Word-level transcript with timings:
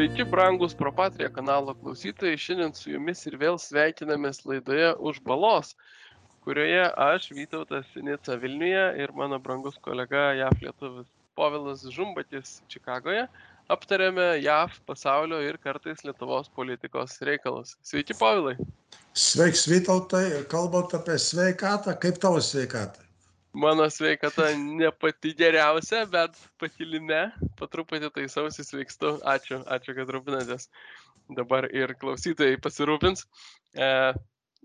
Sveiki, 0.00 0.24
brangus 0.24 0.72
Propatria 0.72 1.28
kanalo 1.28 1.74
klausytojai. 1.76 2.38
Šiandien 2.40 2.70
su 2.72 2.88
jumis 2.88 3.20
ir 3.28 3.34
vėl 3.36 3.58
sveikinamės 3.60 4.38
laidoje 4.48 4.94
už 4.96 5.18
balos, 5.26 5.74
kurioje 6.46 6.86
aš, 7.04 7.26
Vytautas 7.36 7.84
Sinica 7.92 8.38
Vilniuje 8.40 8.86
ir 9.04 9.12
mano 9.12 9.36
brangus 9.44 9.76
kolega 9.84 10.30
JAF 10.38 10.56
lietuvis 10.62 11.10
Povilas 11.36 11.84
Žumbatis 11.92 12.54
Čikagoje 12.72 13.26
aptarėme 13.68 14.30
JAF 14.40 14.80
pasaulio 14.88 15.42
ir 15.44 15.60
kartais 15.60 16.00
Lietuvos 16.08 16.48
politikos 16.56 17.20
reikalus. 17.20 17.76
Sveiki, 17.84 18.16
Povilai. 18.16 18.56
Sveiks, 19.12 19.68
Vytautai, 19.68 20.24
kalbant 20.48 20.96
apie 20.96 21.20
sveikatą, 21.20 21.98
kaip 22.00 22.24
tavo 22.24 22.40
sveikata? 22.40 23.04
Mano 23.52 23.90
sveikata 23.90 24.54
ne 24.56 24.90
pati 24.94 25.32
geriausia, 25.34 26.04
bet 26.06 26.36
pakilime, 26.62 27.32
patruputį 27.58 28.12
taisausi 28.14 28.62
sveikstu. 28.62 29.16
Ačiū, 29.26 29.58
ačiū, 29.66 29.94
kad 29.96 30.12
rūpinatės. 30.14 30.68
Dabar 31.34 31.66
ir 31.74 31.96
klausytojai 31.98 32.60
pasirūpins. 32.62 33.26
E, 33.74 33.90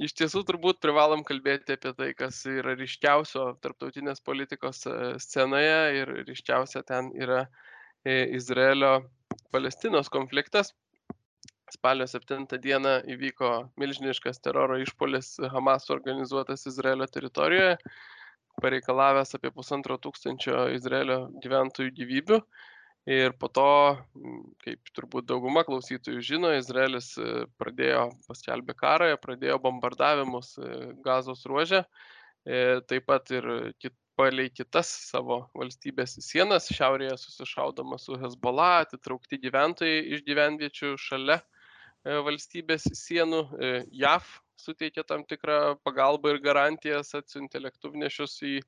iš 0.06 0.14
tiesų 0.22 0.44
turbūt 0.46 0.84
privalom 0.86 1.26
kalbėti 1.26 1.80
apie 1.80 1.96
tai, 1.98 2.12
kas 2.14 2.44
yra 2.46 2.78
ryškiausio 2.78 3.56
tarptautinės 3.66 4.22
politikos 4.22 4.86
e, 4.86 4.96
scenoje 5.22 5.78
ir 6.04 6.16
ryškiausia 6.30 6.86
ten 6.86 7.10
yra 7.18 7.48
e, 8.06 8.38
Izraelio 8.38 9.00
Palestinos 9.50 10.14
konfliktas. 10.14 10.76
Spalio 11.74 12.06
7 12.06 12.46
dieną 12.62 13.00
įvyko 13.10 13.56
milžiniškas 13.82 14.46
teroro 14.46 14.78
išpolis 14.78 15.40
Hamas 15.50 15.90
organizuotas 15.90 16.70
Izraelio 16.70 17.10
teritorijoje 17.10 17.80
pareikalavęs 18.62 19.36
apie 19.38 19.52
pusantro 19.56 19.98
tūkstančio 20.02 20.70
Izraelio 20.76 21.26
gyventojų 21.44 21.94
gyvybių. 22.00 22.40
Ir 23.06 23.36
po 23.38 23.52
to, 23.54 23.68
kaip 24.66 24.90
turbūt 24.98 25.28
dauguma 25.30 25.62
klausytojų 25.68 26.24
žino, 26.26 26.50
Izraelis 26.58 27.12
e, 27.22 27.44
pradėjo 27.62 28.08
paskelbė 28.26 28.74
karą, 28.80 29.12
pradėjo 29.22 29.60
bombardavimus 29.62 30.56
e, 30.58 30.72
gazos 31.06 31.46
ruožę, 31.46 31.84
e, 32.50 32.82
taip 32.90 33.06
pat 33.12 33.30
ir 33.30 33.46
kit, 33.78 33.94
palei 34.18 34.48
kitas 34.50 34.90
savo 35.12 35.44
valstybės 35.54 36.18
sienas, 36.26 36.72
šiaurėje 36.74 37.20
susišaudama 37.22 38.00
su 38.02 38.18
Hezbollah, 38.18 38.80
atitraukti 38.88 39.38
gyventojai 39.44 40.02
iš 40.16 40.26
gyvenviečių 40.26 40.96
šalia 40.98 41.42
valstybės 42.06 42.88
sienų, 42.96 43.44
JAV 43.92 44.30
suteikė 44.62 45.04
tam 45.08 45.24
tikrą 45.28 45.76
pagalbą 45.86 46.36
ir 46.36 46.44
garantijas, 46.44 47.14
atsiuntė 47.18 47.62
lėktuvnešius 47.64 48.38
į 48.48 48.56
e, 48.60 48.64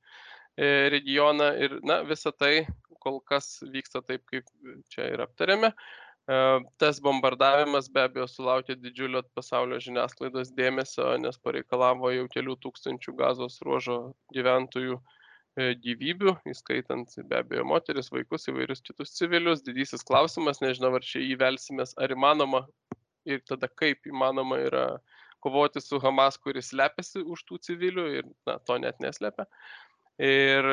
regioną 0.93 1.53
ir, 1.63 1.79
na, 1.87 2.01
visa 2.07 2.33
tai 2.33 2.67
kol 3.03 3.21
kas 3.31 3.61
vyksta 3.73 4.03
taip, 4.05 4.25
kaip 4.31 4.49
čia 4.93 5.11
ir 5.13 5.23
aptarėme. 5.25 5.71
E, 5.71 6.39
tas 6.81 6.99
bombardavimas 7.03 7.87
be 7.93 8.03
abejo 8.07 8.27
sulaukė 8.31 8.75
didžiulio 8.81 9.23
pasaulio 9.37 9.79
žiniasklaidos 9.83 10.51
dėmesio, 10.57 11.13
nes 11.23 11.39
pareikalavo 11.43 12.11
jau 12.15 12.25
kelių 12.33 12.57
tūkstančių 12.65 13.15
gazos 13.21 13.61
ruožo 13.67 13.99
gyventojų 14.35 14.97
e, 14.97 15.69
gyvybių, 15.85 16.35
įskaitant 16.51 17.15
be 17.29 17.39
abejo 17.39 17.63
moteris, 17.71 18.11
vaikus, 18.11 18.49
įvairius 18.51 18.83
kitus 18.89 19.15
civilius. 19.15 19.63
Didysis 19.63 20.03
klausimas, 20.07 20.59
nežinau, 20.65 20.91
ar 20.99 21.07
čia 21.13 21.23
įvelsimės, 21.31 21.95
ar 22.01 22.15
įmanoma 22.17 22.65
ir 23.27 23.43
tada 23.47 23.67
kaip 23.67 24.07
įmanoma 24.07 24.59
yra 24.63 24.85
kovoti 25.47 25.81
su 25.81 25.99
Hamas, 26.03 26.37
kuris 26.37 26.73
slepiasi 26.75 27.23
už 27.23 27.47
tų 27.47 27.61
civilių 27.69 28.07
ir 28.19 28.31
na, 28.47 28.59
to 28.59 28.77
net 28.83 28.99
neslepia. 29.03 29.47
Ir 30.19 30.67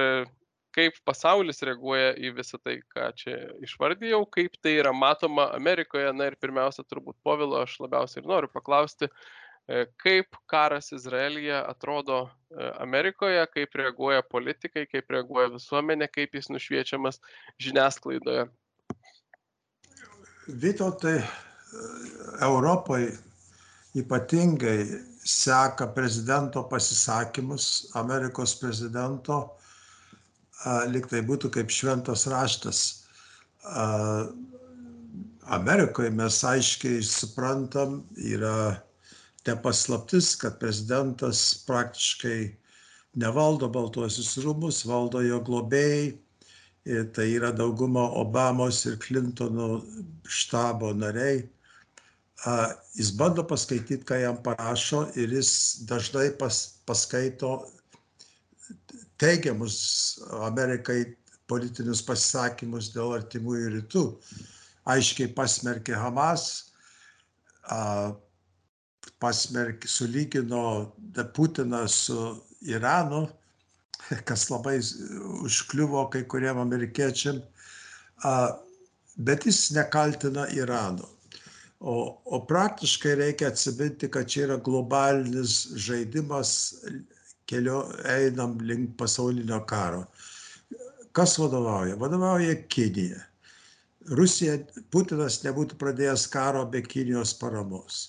kaip 0.74 0.98
pasaulis 1.06 1.62
reaguoja 1.66 2.12
į 2.18 2.32
visą 2.38 2.58
tai, 2.62 2.78
ką 2.94 3.08
čia 3.18 3.36
išvardėjau, 3.64 4.24
kaip 4.34 4.58
tai 4.62 4.76
yra 4.80 4.92
matoma 4.96 5.48
Amerikoje. 5.54 6.10
Na 6.16 6.28
ir 6.30 6.38
pirmiausia, 6.40 6.84
turbūt 6.88 7.16
povilo 7.26 7.60
aš 7.62 7.76
labiausiai 7.84 8.22
ir 8.22 8.28
noriu 8.30 8.50
paklausti, 8.52 9.08
e, 9.08 9.86
kaip 10.02 10.38
karas 10.50 10.90
Izraelyje 10.96 11.56
atrodo 11.60 12.24
e, 12.24 12.70
Amerikoje, 12.82 13.44
kaip 13.54 13.78
reaguoja 13.80 14.24
politikai, 14.26 14.86
kaip 14.90 15.14
reaguoja 15.14 15.52
visuomenė, 15.54 16.10
kaip 16.10 16.34
jis 16.34 16.50
nušviečiamas 16.50 17.22
žiniasklaidoje. 17.62 18.48
Vytautai, 20.44 21.20
Europai 22.42 23.06
ypatingai 23.94 24.86
seka 25.24 25.86
prezidento 25.94 26.68
pasisakymus, 26.68 27.90
Amerikos 27.94 28.54
prezidento, 28.60 29.38
lyg 30.90 31.06
tai 31.10 31.22
būtų 31.26 31.50
kaip 31.54 31.70
šventas 31.72 32.26
raštas. 32.30 32.80
Amerikoje 35.54 36.10
mes 36.10 36.40
aiškiai 36.44 37.04
suprantam, 37.06 38.02
yra 38.16 38.82
nepaslaptis, 39.46 40.34
kad 40.40 40.58
prezidentas 40.60 41.46
praktiškai 41.68 42.38
nevaldo 43.20 43.68
Baltuosius 43.70 44.36
rūmus, 44.44 44.84
valdo 44.88 45.22
jo 45.24 45.40
globėjai. 45.44 46.14
Tai 46.84 47.24
yra 47.24 47.48
dauguma 47.56 48.02
Obamos 48.20 48.82
ir 48.84 48.98
Clintono 49.00 49.78
štabo 50.28 50.90
nariai 50.92 51.46
jis 52.94 53.10
bando 53.16 53.44
paskaityti, 53.44 54.04
ką 54.04 54.18
jam 54.20 54.36
parašo 54.42 55.06
ir 55.16 55.32
jis 55.32 55.84
dažnai 55.88 56.30
pas, 56.38 56.76
paskaito 56.86 57.64
teigiamus 59.18 59.76
Amerikai 60.44 61.14
politinius 61.48 62.02
pasisakymus 62.04 62.90
dėl 62.92 63.16
artimųjų 63.18 63.70
rytų. 63.78 64.04
Aiškiai 64.92 65.30
pasmerkė 65.32 65.96
Hamas, 65.96 66.72
pasmerkė, 69.20 69.88
sulygino 69.88 70.92
Putiną 71.36 71.86
su 71.88 72.18
Iranu, 72.68 73.24
kas 74.28 74.50
labai 74.52 74.76
užkliuvo 75.48 76.10
kai 76.12 76.26
kuriem 76.28 76.60
amerikiečiam, 76.60 77.40
bet 79.16 79.48
jis 79.48 79.70
nekaltina 79.72 80.44
Irano 80.52 81.13
o 81.84 81.96
o 82.24 82.40
praktiškai 82.48 83.14
reikia 83.20 83.50
atsiminti 83.52 84.08
kad 84.10 84.28
čia 84.30 84.46
yra 84.46 84.56
globalinis 84.56 85.56
žaidimas 85.86 86.50
kelio 87.46 87.84
einam 88.08 88.56
link 88.60 88.96
pasaulinio 88.98 89.60
karo. 89.68 90.04
Kas 91.12 91.36
vadovauja? 91.38 91.96
Vadovauja 92.00 92.56
kinija. 92.68 93.20
Rusija 94.18 94.58
putinas 94.92 95.42
nebūtų 95.44 95.76
pradėjęs 95.80 96.26
karo 96.32 96.64
be 96.68 96.82
kinijos 96.84 97.32
paramos. 97.40 98.00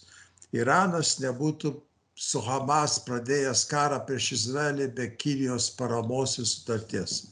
Iranas 0.56 1.18
nebūtų 1.24 1.76
su 2.16 2.42
hamas 2.44 2.98
pradėjęs 3.06 3.66
karą 3.70 4.00
prieš 4.08 4.32
izraelį 4.40 4.88
be 4.96 5.10
kinijos 5.20 5.70
paramos 5.80 6.38
ir 6.40 6.48
sutarties. 6.48 7.26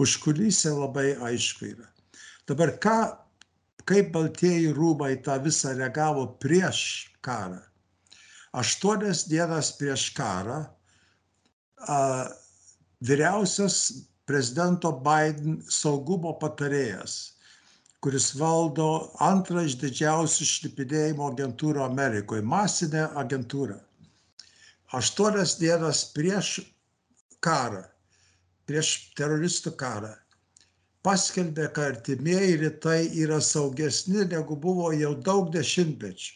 Užkulisiai 0.00 0.72
labai 0.74 1.12
aišku 1.28 1.70
yra. 1.74 1.88
Dabar 2.48 2.74
ką 2.80 2.98
kaip 3.88 4.12
baltieji 4.14 4.72
rūmai 4.76 5.16
tą 5.24 5.36
visą 5.44 5.74
reagavo 5.76 6.26
prieš 6.42 6.80
karą. 7.24 7.60
Aštuonias 8.54 9.24
dienas 9.28 9.72
prieš 9.78 10.08
karą 10.14 10.62
a, 11.88 11.98
vyriausias 13.04 14.06
prezidento 14.28 14.92
Biden 15.04 15.58
saugumo 15.68 16.32
patarėjas, 16.40 17.34
kuris 18.04 18.30
valdo 18.38 19.10
antrą 19.24 19.64
iš 19.68 19.76
didžiausių 19.82 20.46
šnipinėjimo 20.48 21.32
agentūrų 21.32 21.82
Amerikoje, 21.84 22.44
masinę 22.44 23.08
agentūrą. 23.20 23.80
Aštuonias 24.94 25.56
dienas 25.58 26.04
prieš 26.14 26.60
karą, 27.44 27.82
prieš 28.68 28.94
teroristų 29.18 29.74
karą, 29.80 30.14
paskelbė, 31.04 31.68
kad 31.76 31.92
artimieji 31.92 32.56
rytai 32.62 33.02
yra 33.24 33.40
saugesni 33.44 34.24
negu 34.30 34.56
buvo 34.56 34.90
jau 34.96 35.12
daug 35.26 35.52
dešimtmečių. 35.54 36.32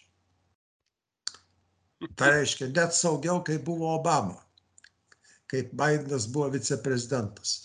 Tai 2.15 2.29
reiškia, 2.31 2.69
net 2.77 2.95
saugiau, 2.95 3.41
kai 3.43 3.57
buvo 3.59 3.91
Obama, 3.97 4.37
kaip 5.51 5.73
Bidenas 5.75 6.29
buvo 6.31 6.53
viceprezidentas. 6.55 7.65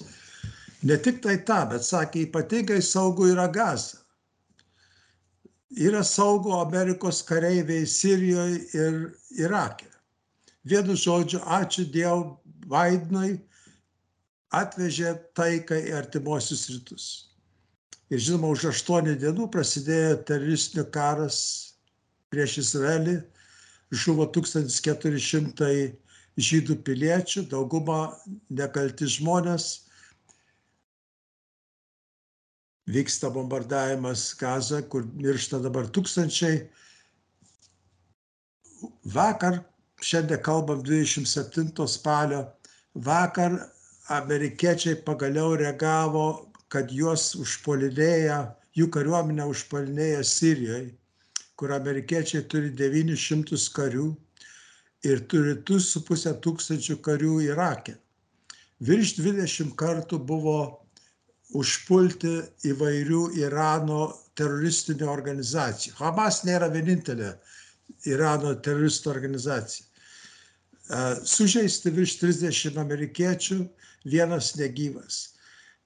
Ne 0.84 0.98
tik 0.98 1.22
tai 1.22 1.38
tą, 1.48 1.60
bet 1.70 1.86
sakė, 1.86 2.26
ypatingai 2.28 2.82
saugu 2.82 3.30
yra 3.30 3.46
Gaza. 3.48 4.02
Yra 5.74 6.02
saugu 6.06 6.54
Amerikos 6.58 7.22
kareiviai 7.26 7.86
Sirijoje 7.90 8.58
ir 8.74 8.98
Irake. 9.42 9.90
Vienu 10.66 10.96
žodžiu, 10.98 11.42
ačiū 11.46 11.86
Dievui 11.94 12.38
Bidenui, 12.66 13.38
atvežė 14.54 15.16
taiką 15.38 15.80
į 15.90 15.94
artimuosius 15.98 16.68
rytus. 16.72 17.08
Ir 18.14 18.22
žinoma, 18.22 18.52
už 18.54 18.68
aštuonių 18.74 19.16
dienų 19.22 19.48
prasidėjo 19.54 20.20
teroristinių 20.30 20.86
karas 20.94 21.38
prieš 22.34 22.60
Izraelį, 22.64 23.18
žuvo 23.94 24.28
1400 24.36 25.72
žydų 26.38 26.78
piliečių, 26.86 27.48
dauguma 27.50 28.14
nekalti 28.50 29.10
žmonės. 29.18 29.72
vyksta 32.88 33.30
bombardavimas 33.34 34.34
Gaza, 34.40 34.82
kur 34.90 35.06
miršta 35.16 35.60
dabar 35.64 35.88
tūkstančiai. 35.88 36.64
Vakar, 39.16 39.62
šiandien 40.04 40.42
kalbam 40.44 40.84
27 40.84 41.88
spalio, 41.88 42.44
vakar 42.94 43.56
amerikiečiai 44.10 44.96
pagaliau 45.06 45.56
reagavo, 45.56 46.52
kad 46.68 46.92
juos 46.92 47.34
užpolinėja, 47.40 48.40
jų 48.76 48.90
kariuomenę 48.92 49.46
užpolinėja 49.48 50.24
Sirijoje, 50.26 50.92
kur 51.56 51.72
amerikiečiai 51.76 52.44
turi 52.50 52.72
900 52.76 53.60
karių 53.76 54.08
ir 55.08 55.22
turi 55.32 55.56
2,5 55.70 56.40
tūkstančių 56.44 56.98
karių 57.06 57.36
Irake. 57.48 57.96
Virš 58.84 59.16
20 59.20 59.76
kartų 59.80 60.20
buvo 60.28 60.58
užpulti 61.56 62.42
įvairių 62.68 63.22
Irano 63.40 64.08
teroristinių 64.36 65.08
organizacijų. 65.12 65.94
Hamas 66.00 66.42
nėra 66.48 66.68
vienintelė 66.74 67.36
Irano 68.10 68.56
teroristų 68.66 69.12
organizacija. 69.14 69.86
Sužeisti 71.24 71.94
virš 71.96 72.18
30 72.20 72.80
amerikiečių, 72.82 73.62
vienas 74.06 74.54
negyvas. 74.60 75.34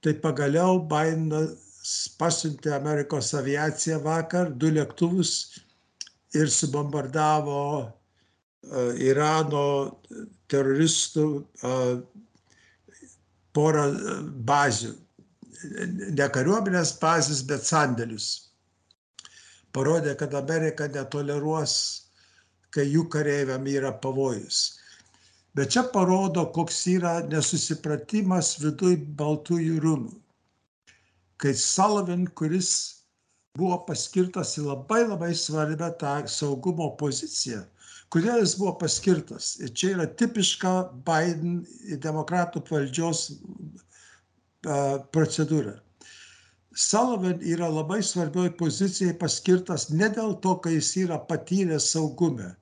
Tai 0.04 0.14
pagaliau 0.22 0.78
Bidenas 0.90 2.14
pasiuntė 2.20 2.74
Amerikos 2.76 3.32
aviaciją 3.34 4.00
vakar, 4.04 4.52
du 4.52 4.70
lėktuvus 4.74 5.32
ir 6.36 6.50
subombardavo 6.52 7.60
Irano 9.00 9.66
teroristų 10.50 11.26
porą 13.56 13.84
bazių 14.46 14.94
ne 15.64 16.28
kariuomenės 16.34 16.92
bazės, 17.02 17.42
bet 17.46 17.66
sandėlius. 17.66 18.28
Parodė, 19.74 20.14
kad 20.18 20.34
Amerika 20.34 20.88
netoleruos, 20.88 21.74
kai 22.70 22.86
jų 22.88 23.06
kareiviam 23.12 23.66
yra 23.66 23.92
pavojus. 23.92 24.77
Bet 25.58 25.72
čia 25.74 25.82
parodo, 25.90 26.44
koks 26.54 26.84
yra 26.86 27.16
nesusipratimas 27.26 28.52
viduj 28.62 29.00
Baltųjų 29.18 29.80
rūmų. 29.82 30.12
Kai 31.42 31.50
Sullivan, 31.58 32.28
kuris 32.38 32.68
buvo 33.58 33.80
paskirtas 33.88 34.52
į 34.60 34.68
labai 34.68 35.00
labai 35.08 35.32
svarbią 35.34 35.88
tą 35.98 36.12
saugumo 36.30 36.92
poziciją, 37.00 37.64
kodėl 38.14 38.44
jis 38.44 38.54
buvo 38.60 38.76
paskirtas. 38.84 39.50
Ir 39.58 39.74
čia 39.74 39.90
yra 39.96 40.06
tipiška 40.20 40.76
Biden 41.08 41.58
demokratų 42.06 42.62
valdžios 42.70 43.26
procedūra. 44.62 45.74
Sullivan 46.86 47.42
yra 47.42 47.66
labai 47.80 47.98
svarbioj 48.06 48.54
pozicijai 48.62 49.18
paskirtas 49.18 49.90
ne 49.90 50.06
dėl 50.06 50.38
to, 50.38 50.54
kad 50.62 50.78
jis 50.78 50.94
yra 51.02 51.18
patyręs 51.18 51.90
saugume, 51.98 52.52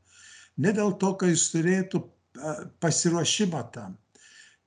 ne 0.57 0.77
dėl 0.81 0.97
to, 0.97 1.13
kad 1.21 1.37
jis 1.37 1.51
turėtų 1.53 2.07
pasiruošimą 2.81 3.63
tam, 3.75 3.97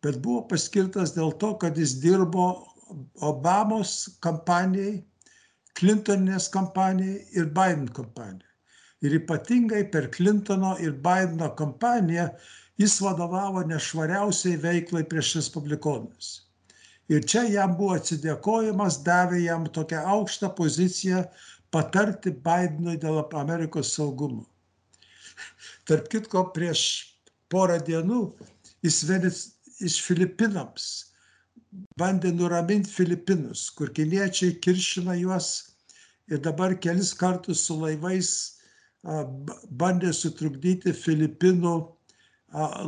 bet 0.04 0.20
buvo 0.24 0.46
paskirtas 0.52 1.14
dėl 1.16 1.34
to, 1.42 1.54
kad 1.62 1.78
jis 1.78 1.98
dirbo 2.04 2.50
Obamos 3.22 4.18
kampanijai, 4.26 5.04
Clintonės 5.78 6.50
kampanijai 6.50 7.20
ir 7.38 7.52
Biden 7.54 7.86
kampanijai. 7.94 8.48
Ir 9.06 9.14
ypatingai 9.20 9.84
per 9.94 10.10
Clintono 10.12 10.74
ir 10.82 10.96
Bideno 11.06 11.52
kampaniją 11.56 12.26
jis 12.82 12.98
vadovavo 13.04 13.62
nešvariausiai 13.68 14.58
veiklai 14.60 15.06
prieš 15.08 15.36
respublikonus. 15.38 16.32
Ir 17.10 17.24
čia 17.26 17.46
jam 17.50 17.76
buvo 17.78 17.96
atsidėkojimas, 17.98 19.00
davė 19.06 19.44
jam 19.46 19.66
tokią 19.78 20.04
aukštą 20.16 20.52
poziciją 20.58 21.24
patarti 21.74 22.32
Bidenui 22.32 22.98
dėl 23.02 23.22
Amerikos 23.40 23.94
saugumo. 23.96 24.46
Tarp 25.90 26.10
kitko, 26.12 26.44
prieš 26.54 27.09
porą 27.50 27.80
dienų 27.86 28.22
vienis 28.84 29.42
iš 29.80 30.00
Filipinams. 30.06 30.86
Bandė 32.00 32.32
nuraminti 32.34 32.90
Filipinus, 32.90 33.70
kur 33.70 33.92
kiniečiai 33.94 34.58
kiršina 34.64 35.16
juos. 35.20 35.76
Ir 36.30 36.42
dabar 36.46 36.76
kelis 36.78 37.14
kartus 37.18 37.66
su 37.66 37.78
laivais 37.82 38.60
bandė 39.04 40.12
sutrukdyti 40.14 40.94
Filipinų 40.94 41.76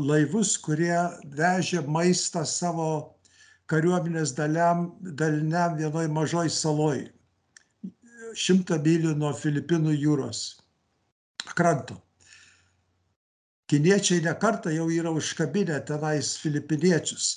laivus, 0.01 0.57
kurie 0.57 0.97
vežė 1.37 1.85
maistą 1.87 2.43
savo 2.45 3.15
kariuomenės 3.71 4.33
daliam, 4.35 4.91
daliniam 5.01 5.77
vienoj 5.77 6.07
mažoj 6.11 6.49
saloj, 6.49 7.07
šimtą 8.35 8.81
mylių 8.83 9.15
nuo 9.15 9.33
Filipinų 9.33 9.95
jūros 9.95 10.59
kranto. 11.55 12.01
Kiniečiai 13.71 14.19
nekarta 14.19 14.71
jau 14.75 14.89
yra 14.91 15.11
užkabinę 15.15 15.77
tenais 15.87 16.33
filipiniečius. 16.43 17.27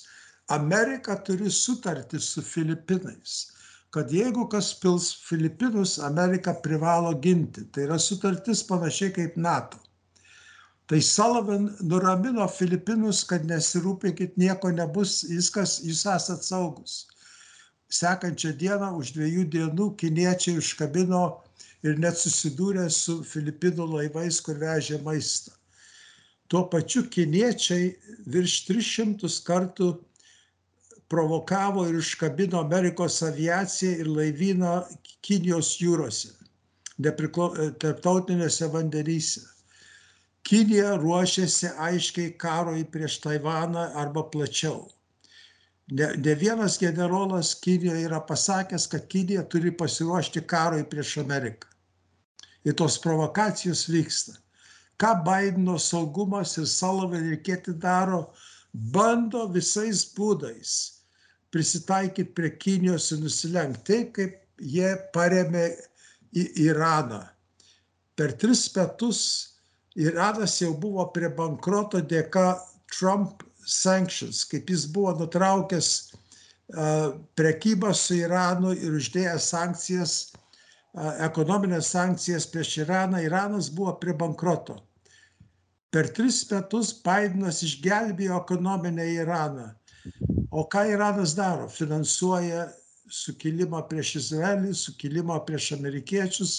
Amerika 0.51 1.15
turi 1.29 1.47
sutartį 1.47 2.19
su 2.19 2.43
Filipinais, 2.43 3.35
kad 3.95 4.11
jeigu 4.11 4.49
kas 4.51 4.73
pils 4.81 5.13
Filipinus, 5.29 5.93
Amerika 6.09 6.57
privalo 6.67 7.15
ginti. 7.29 7.63
Tai 7.71 7.87
yra 7.87 8.01
sutartis 8.03 8.65
panašiai 8.67 9.15
kaip 9.15 9.39
NATO. 9.47 9.79
Tai 10.91 11.01
Sullivan 11.13 11.71
nuramino 11.81 12.51
Filipinus, 12.51 13.23
kad 13.31 13.47
nesirūpinkit, 13.47 14.35
nieko 14.37 14.75
nebus, 14.75 15.21
viskas, 15.31 15.79
jūs 15.87 16.03
esat 16.19 16.43
saugus. 16.43 17.05
Sekančią 17.95 18.57
dieną, 18.59 18.91
už 18.99 19.15
dviejų 19.15 19.47
dienų, 19.55 19.93
kiniečiai 20.03 20.59
užkabino 20.59 21.27
ir 21.87 21.95
net 22.03 22.19
susidūrė 22.19 22.91
su 22.91 23.23
Filipinų 23.23 23.93
laivais, 24.01 24.43
kur 24.43 24.59
vežė 24.59 24.99
maistą. 25.07 25.55
Tuo 26.55 26.69
pačiu 26.71 27.01
kiniečiai 27.11 27.87
virš 28.31 28.53
300 28.69 29.29
kartų 29.43 29.87
provokavo 31.11 31.83
ir 31.91 31.97
užkabino 31.99 32.61
Amerikos 32.63 33.17
aviaciją 33.27 33.97
ir 34.05 34.11
laivyną 34.19 34.75
Kinijos 35.27 35.73
jūrose, 35.81 36.31
tarptautinėse 37.03 38.69
vandenyse. 38.71 39.43
Kinija 40.47 40.93
ruošiasi 41.03 41.73
aiškiai 41.89 42.37
karui 42.47 42.87
prieš 42.87 43.19
Taivaną 43.27 43.89
arba 44.05 44.23
plačiau. 44.37 44.79
Ne, 45.91 46.13
ne 46.23 46.37
vienas 46.45 46.79
generolas 46.79 47.51
Kinijoje 47.67 48.07
yra 48.13 48.23
pasakęs, 48.31 48.87
kad 48.95 49.11
Kinija 49.11 49.43
turi 49.43 49.75
pasiruošti 49.83 50.47
karui 50.55 50.87
prieš 50.87 51.19
Ameriką. 51.27 51.67
Ir 52.63 52.79
tos 52.79 53.03
provokacijos 53.03 53.89
vyksta. 53.91 54.39
Ką 55.01 55.13
Bideno 55.27 55.79
saugumas 55.79 56.57
ir 56.59 57.43
kiti 57.43 57.73
daro, 57.73 58.33
bando 58.73 59.49
visais 59.49 60.05
būdais 60.17 61.01
prisitaikyti 61.55 62.35
prie 62.35 62.51
Kinijos 62.59 63.13
ir 63.13 63.23
nusilenkti 63.23 63.85
taip, 63.87 64.13
kaip 64.15 64.41
jie 64.59 64.95
paremė 65.15 65.69
į 66.35 66.45
Iraną. 66.67 67.23
Per 68.17 68.33
tris 68.39 68.67
metus 68.75 69.21
Iranas 69.95 70.61
jau 70.61 70.75
buvo 70.75 71.07
prie 71.15 71.29
bankroto 71.31 72.01
dėka 72.01 72.59
Trump 72.91 73.43
sanctions, 73.67 74.45
kaip 74.45 74.71
jis 74.71 74.87
buvo 74.91 75.15
nutraukęs 75.19 75.91
prekybą 77.39 77.93
su 77.95 78.19
Iranu 78.19 78.73
ir 78.75 78.97
uždėjęs 78.99 79.51
sankcijas, 79.53 80.15
ekonominės 80.95 81.91
sankcijas 81.95 82.47
prieš 82.51 82.79
Iraną, 82.85 83.23
Iranas 83.25 83.71
buvo 83.75 83.97
prie 84.01 84.15
bankroto. 84.15 84.79
Per 85.95 86.09
tris 86.15 86.43
metus 86.51 86.93
Bidenas 87.05 87.63
išgelbėjo 87.67 88.41
ekonominę 88.43 89.07
Iraną. 89.15 89.69
O 90.51 90.65
ką 90.71 90.85
Iranas 90.91 91.35
daro? 91.35 91.69
Finansuoja 91.71 92.69
sukilimą 93.11 93.85
prieš 93.91 94.17
Izraelį, 94.23 94.75
sukilimą 94.75 95.39
prieš 95.47 95.73
amerikiečius, 95.79 96.57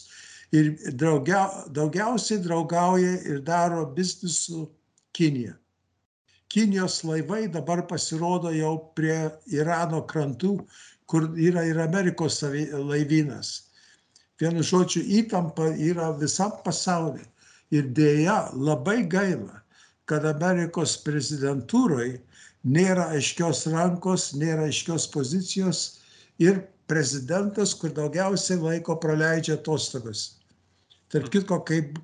ir 0.55 0.75
draugia, 0.97 1.45
daugiausiai 1.73 2.41
draugauja 2.43 3.19
ir 3.27 3.41
daro 3.45 3.85
biznį 3.95 4.31
su 4.31 4.65
Kinija. 5.15 5.55
Kinijos 6.51 7.01
laivai 7.03 7.47
dabar 7.51 7.81
pasirodo 7.87 8.51
jau 8.53 8.75
prie 8.95 9.17
Irano 9.51 10.03
krantų, 10.07 10.59
kur 11.09 11.27
yra 11.35 11.65
ir 11.67 11.79
Amerikos 11.81 12.41
laivynas. 12.43 13.71
Vienu 14.41 14.63
žodžiu, 14.63 15.03
įtampa 15.21 15.69
yra 15.79 16.09
visam 16.19 16.51
pasaulyje. 16.65 17.27
Ir 17.73 17.87
dėja, 17.97 18.51
labai 18.53 19.01
gaila, 19.09 19.61
kad 20.05 20.25
Amerikos 20.29 20.97
prezidentūroje 21.01 22.19
nėra 22.65 23.09
aiškios 23.15 23.65
rankos, 23.73 24.33
nėra 24.37 24.67
aiškios 24.69 25.07
pozicijos 25.13 25.85
ir 26.41 26.61
prezidentas, 26.89 27.73
kur 27.73 27.93
daugiausiai 27.95 28.59
laiko 28.61 28.97
praleidžia 29.01 29.57
atostogas. 29.57 30.35
Tarp 31.09 31.31
kitko, 31.33 31.61
kaip 31.65 31.97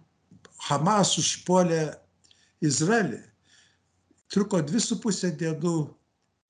Hamas 0.70 1.16
užpuolė 1.18 1.92
Izraelį, 2.62 3.22
truko 4.32 4.62
dvi 4.66 4.82
su 4.82 4.98
pusė 5.02 5.32
dienų 5.38 5.76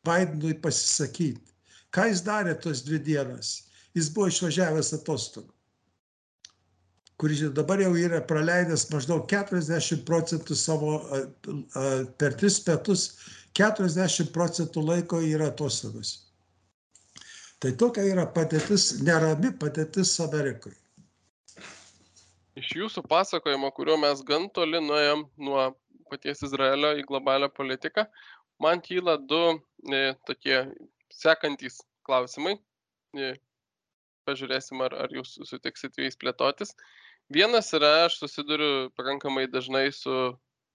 Bidenui 0.08 0.56
pasisakyti. 0.62 1.42
Ką 1.92 2.08
jis 2.10 2.24
darė 2.24 2.56
tos 2.64 2.84
dvi 2.88 3.00
dienas? 3.04 3.68
Jis 3.96 4.08
buvo 4.16 4.30
išvažiavęs 4.32 4.94
atostogų, 4.96 5.52
kuris 7.22 7.44
dabar 7.54 7.82
jau 7.84 7.92
yra 7.98 8.22
praleidęs 8.26 8.88
maždaug 8.90 9.28
40 9.30 10.02
procentų 10.08 10.58
savo, 10.58 10.98
per 12.18 12.36
tris 12.40 12.58
metus 12.66 13.04
40 13.58 14.32
procentų 14.34 14.84
laiko 14.88 15.20
yra 15.22 15.52
atostogos. 15.52 16.16
Tai 17.62 17.76
tokia 17.78 18.08
yra 18.10 18.26
padėtis, 18.26 19.04
nerami 19.06 19.52
padėtis 19.62 20.16
Amerikoje. 20.24 20.78
Iš 22.58 22.72
jūsų 22.80 23.04
pasakojimo, 23.12 23.70
kuriuo 23.78 24.00
mes 24.02 24.24
gan 24.26 24.48
toli 24.56 24.82
nuėjom 24.82 25.22
nuo 25.46 25.68
paties 26.10 26.42
Izraelio 26.48 26.96
į 26.98 27.06
globalią 27.08 27.52
politiką, 27.54 28.08
man 28.66 28.82
kyla 28.84 29.16
du 29.22 29.44
e, 29.54 30.02
tokie 30.28 30.58
sekantys 31.14 31.80
klausimai. 32.08 32.58
E, 33.14 33.36
pažiūrėsim, 34.28 34.82
ar, 34.86 34.98
ar 35.06 35.14
jūs 35.14 35.38
sutiksit 35.48 36.02
jais 36.02 36.18
plėtotis. 36.18 36.74
Vienas 37.32 37.70
yra, 37.78 37.92
aš 38.06 38.18
susiduriu 38.20 38.90
pakankamai 38.98 39.46
dažnai 39.48 39.86
su 39.96 40.14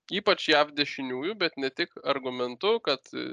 ypač 0.08 0.46
JAV 0.48 0.70
dešiniųjų, 0.78 1.34
bet 1.42 1.58
ne 1.60 1.68
tik 1.68 1.92
argumentu, 2.12 2.78
kad 2.80 3.10
e, 3.12 3.24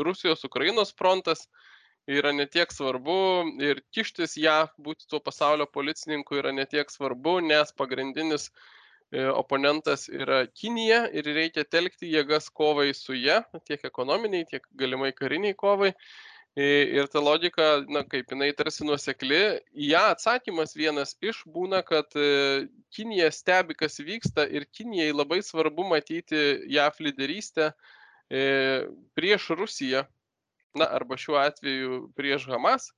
Rusijos 0.00 0.46
Ukrainos 0.48 0.94
frontas 0.96 1.44
yra 2.08 2.32
ne 2.32 2.46
tiek 2.46 2.72
svarbu 2.72 3.18
ir 3.68 3.82
kištis 3.92 4.38
JAV, 4.40 4.72
būti 4.86 5.08
tuo 5.10 5.20
pasaulio 5.20 5.68
policininku 5.68 6.40
yra 6.40 6.54
ne 6.56 6.64
tiek 6.64 6.88
svarbu, 6.90 7.40
nes 7.44 7.74
pagrindinis 7.76 8.48
e, 8.48 9.26
oponentas 9.28 10.08
yra 10.08 10.46
Kinija 10.46 11.04
ir 11.12 11.28
reikia 11.36 11.68
telkti 11.68 12.14
jėgas 12.14 12.48
kovai 12.48 12.94
su 12.96 13.18
ją, 13.18 13.42
tiek 13.68 13.84
ekonominiai, 13.92 14.48
tiek 14.48 14.64
galimai 14.72 15.12
kariniai 15.12 15.58
kovai. 15.66 15.92
Ir 16.54 17.06
ta 17.08 17.20
logika, 17.20 17.80
na, 17.88 18.02
kaip 18.04 18.28
jinai 18.28 18.50
tarsi 18.52 18.84
nuosekli, 18.84 19.38
į 19.72 19.86
ją 19.94 20.02
atsakymas 20.12 20.74
vienas 20.76 21.14
iš 21.24 21.38
būna, 21.48 21.80
kad 21.80 22.12
e, 22.12 22.66
Kinija 22.92 23.30
stebi, 23.32 23.72
kas 23.72 23.96
vyksta 23.96 24.44
ir 24.52 24.66
Kinijai 24.68 25.14
labai 25.16 25.40
svarbu 25.40 25.86
matyti 25.88 26.42
JAF 26.68 27.00
lyderystę 27.00 27.70
e, 28.28 28.42
prieš 29.16 29.48
Rusiją, 29.56 30.04
na, 30.76 30.90
arba 30.92 31.16
šiuo 31.16 31.38
atveju 31.40 32.02
prieš 32.20 32.44
Hamas, 32.52 32.90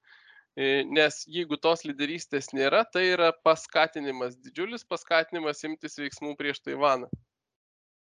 e, 0.59 0.83
nes 0.91 1.23
jeigu 1.31 1.55
tos 1.55 1.87
lyderystės 1.87 2.51
nėra, 2.59 2.83
tai 2.91 3.07
yra 3.13 3.31
paskatinimas, 3.47 4.35
didžiulis 4.35 4.83
paskatinimas 4.83 5.63
imtis 5.63 5.95
veiksmų 6.03 6.35
prieš 6.43 6.59
Taivaną. 6.67 7.07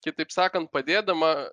Kitaip 0.05 0.37
sakant, 0.37 0.69
padėdama 0.69 1.49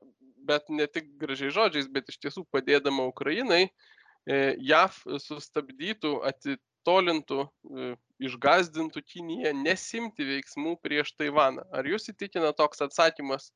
bet 0.47 0.71
ne 0.73 0.87
tik 0.87 1.09
gražiai 1.21 1.53
žodžiais, 1.53 1.89
bet 1.91 2.09
iš 2.11 2.19
tiesų 2.23 2.45
padėdama 2.53 3.07
Ukrainai, 3.11 3.67
e, 3.67 4.55
JAV 4.69 4.99
sustabdytų, 5.23 6.13
atitolintų, 6.31 7.43
e, 7.47 7.91
išgazdintų 8.27 9.03
Kiniją 9.05 9.53
nesimti 9.59 10.25
veiksmų 10.25 10.77
prieš 10.83 11.13
Taivaną. 11.19 11.67
Ar 11.71 11.85
jūs 11.85 12.09
įtikina 12.13 12.53
toks 12.57 12.81
atsakymas, 12.87 13.51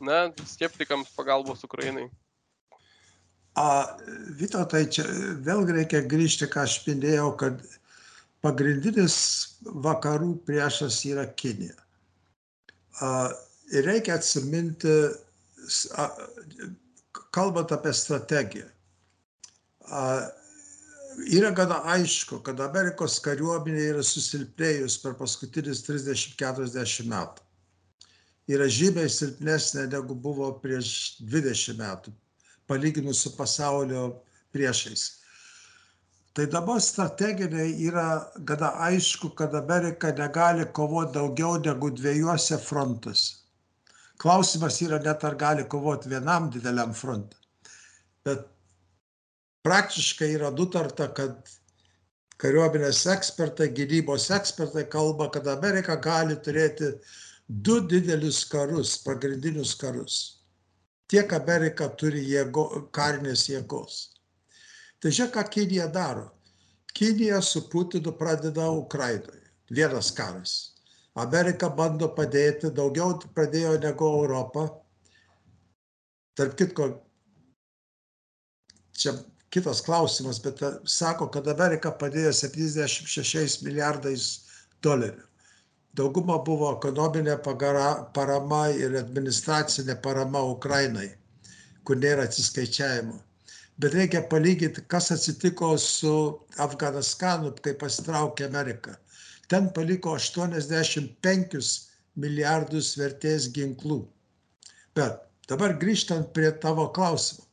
na, 0.00 0.28
skeptikams 0.44 1.14
pagalbos 1.16 1.64
Ukrainai? 1.64 2.10
A, 3.54 3.96
Vito, 4.34 4.60
tai 4.66 4.84
čia 4.90 5.06
vėlgi 5.46 5.78
reikia 5.78 6.02
grįžti, 6.10 6.50
ką 6.50 6.66
aš 6.66 6.80
minėjau, 6.88 7.30
kad 7.38 7.60
pagrindinis 8.42 9.16
vakarų 9.62 10.34
priešas 10.48 10.98
yra 11.06 11.28
Kinija. 11.38 11.76
A, 13.00 13.30
ir 13.72 13.86
reikia 13.86 14.18
atsiminti 14.18 14.90
kalbant 17.30 17.72
apie 17.72 17.92
strategiją, 17.92 18.66
yra 21.30 21.50
gana 21.50 21.80
aišku, 21.94 22.40
kad 22.46 22.60
Amerikos 22.60 23.18
kariuomenė 23.24 23.88
yra 23.94 24.04
susilpnėjus 24.04 24.98
per 25.02 25.16
paskutinius 25.18 25.84
30-40 25.86 27.10
metų. 27.10 27.42
Yra 28.54 28.68
žymiai 28.68 29.08
silpnesnė 29.08 29.86
negu 29.92 30.14
buvo 30.14 30.50
prieš 30.60 31.16
20 31.22 31.78
metų, 31.78 32.12
palyginus 32.68 33.22
su 33.24 33.32
pasaulio 33.36 34.08
priešais. 34.52 35.06
Tai 36.34 36.48
dabar 36.50 36.80
strateginiai 36.82 37.70
yra 37.86 38.26
gana 38.44 38.72
aišku, 38.88 39.30
kad 39.38 39.54
Amerika 39.54 40.10
negali 40.12 40.66
kovoti 40.76 41.14
daugiau 41.14 41.56
negu 41.62 41.92
dviejose 41.94 42.58
frontuose 42.58 43.43
Klausimas 44.18 44.78
yra 44.82 45.00
net 45.02 45.24
ar 45.24 45.34
gali 45.34 45.64
kovoti 45.68 46.08
vienam 46.08 46.50
dideliam 46.52 46.94
fronte. 46.94 47.36
Bet 48.24 48.46
praktiškai 49.66 50.30
yra 50.36 50.50
nutarta, 50.54 51.08
kad 51.16 51.50
kariuomenės 52.40 53.04
ekspertai, 53.14 53.70
gynybos 53.74 54.30
ekspertai 54.34 54.86
kalba, 54.90 55.30
kad 55.34 55.48
Amerika 55.50 55.96
gali 55.96 56.36
turėti 56.36 56.92
du 57.48 57.80
didelius 57.88 58.44
karus, 58.50 58.96
pagrindinius 59.04 59.74
karus. 59.80 60.18
Tiek 61.10 61.32
Amerika 61.36 61.88
turi 62.00 62.22
jėgo, 62.24 62.88
karinės 62.94 63.48
jėgos. 63.50 63.98
Tai 65.00 65.12
žiūrėk, 65.12 65.34
ką 65.36 65.44
Kinija 65.52 65.88
daro. 65.92 66.30
Kinija 66.94 67.42
su 67.42 67.66
Putinu 67.68 68.14
pradeda 68.16 68.70
Ukrainoje. 68.70 69.42
Vienas 69.70 70.12
karas. 70.14 70.73
Amerika 71.14 71.68
bando 71.70 72.08
padėti, 72.14 72.72
daugiau 72.74 73.14
pradėjo 73.34 73.76
negu 73.82 74.06
Europa. 74.20 74.64
Tarp 76.34 76.56
kitko, 76.58 76.88
čia 78.98 79.12
kitas 79.54 79.82
klausimas, 79.86 80.40
bet 80.42 80.58
sako, 80.90 81.28
kad 81.36 81.46
Amerika 81.52 81.92
padėjo 82.00 82.32
76 82.34 83.62
milijardais 83.62 84.26
dolerių. 84.82 85.22
Dauguma 85.94 86.40
buvo 86.42 86.72
ekonominė 86.74 87.36
parama 87.46 88.64
ir 88.74 88.96
administracinė 88.98 89.94
parama 90.02 90.42
Ukrainai, 90.50 91.12
kur 91.86 92.00
nėra 92.02 92.26
atsiskaičiavimo. 92.26 93.20
Bet 93.78 93.94
reikia 93.94 94.24
palyginti, 94.30 94.82
kas 94.90 95.12
atsitiko 95.14 95.76
su 95.78 96.16
Afganistanu, 96.58 97.54
kai 97.62 97.78
pasitraukė 97.78 98.50
Amerika 98.50 98.98
ten 99.48 99.70
paliko 99.76 100.14
85 100.18 101.72
milijardus 102.20 102.94
vertės 102.98 103.48
ginklų. 103.54 104.04
Bet 104.94 105.20
dabar 105.50 105.76
grįžtant 105.80 106.32
prie 106.36 106.52
tavo 106.62 106.88
klausimo. 106.94 107.44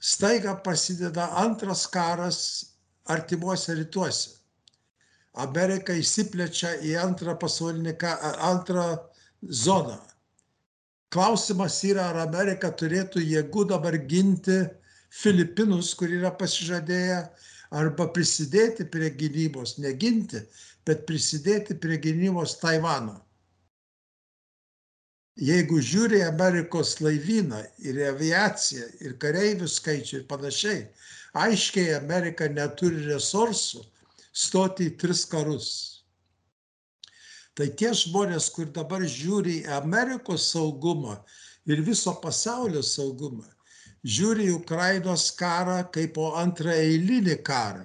Staiga 0.00 0.54
prasideda 0.62 1.30
antras 1.42 1.86
karas 1.90 2.40
artimuose 3.08 3.74
rytuose. 3.78 4.36
Amerika 5.36 5.92
įsiplečia 5.92 6.76
į 6.84 6.94
antrą 7.00 7.34
pasaulinį, 7.40 7.96
antrą 8.44 8.86
zoną. 9.42 9.98
Klausimas 11.12 11.76
yra, 11.84 12.10
ar 12.10 12.22
Amerika 12.24 12.70
turėtų 12.72 13.20
jėgų 13.24 13.66
dabar 13.72 13.96
ginti 14.08 14.62
Filipinus, 15.12 15.92
kur 15.94 16.10
yra 16.12 16.32
pasižadėję, 16.40 17.20
arba 17.76 18.08
prisidėti 18.12 18.86
prie 18.90 19.10
gynybos, 19.20 19.76
neginti, 19.82 20.42
bet 20.86 21.06
prisidėti 21.08 21.74
prie 21.82 21.98
gynybos 22.02 22.56
Taivano. 22.60 23.18
Jeigu 25.36 25.82
žiūri 25.84 26.22
Amerikos 26.24 26.94
laivyną 27.04 27.58
ir 27.84 27.98
aviaciją 28.08 28.86
ir 29.04 29.18
kareivių 29.20 29.66
skaičių 29.68 30.20
ir 30.20 30.22
panašiai, 30.30 30.86
aiškiai 31.36 31.90
Amerika 31.98 32.48
neturi 32.48 33.02
resursų 33.10 33.82
stoti 34.32 34.88
į 34.88 34.94
tris 35.02 35.26
karus. 35.28 35.68
Tai 37.56 37.66
tie 37.80 37.92
žmonės, 37.96 38.48
kur 38.54 38.70
dabar 38.72 39.04
žiūri 39.04 39.58
į 39.64 39.68
Amerikos 39.76 40.48
saugumą 40.54 41.18
ir 41.68 41.84
viso 41.84 42.14
pasaulio 42.22 42.80
saugumą, 42.84 43.44
žiūri 44.04 44.48
į 44.48 44.56
Ukrainos 44.56 45.28
karą 45.36 45.82
kaip 45.92 46.14
po 46.16 46.30
antrą 46.40 46.72
eilinį 46.72 47.38
karą 47.44 47.84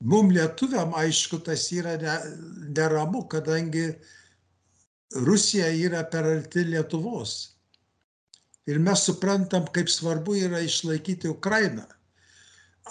mum 0.00 0.30
lietuviam 0.32 0.94
aišku 0.96 1.42
tas 1.44 1.68
yra 1.72 1.96
ne, 2.00 2.16
neramu, 2.76 3.26
kadangi 3.28 3.92
Rusija 5.14 5.68
yra 5.68 6.04
per 6.10 6.24
arti 6.24 6.64
Lietuvos. 6.64 7.56
Ir 8.66 8.78
mes 8.78 9.02
suprantam, 9.04 9.66
kaip 9.74 9.88
svarbu 9.90 10.36
yra 10.38 10.60
išlaikyti 10.62 11.28
Ukrainą. 11.28 11.86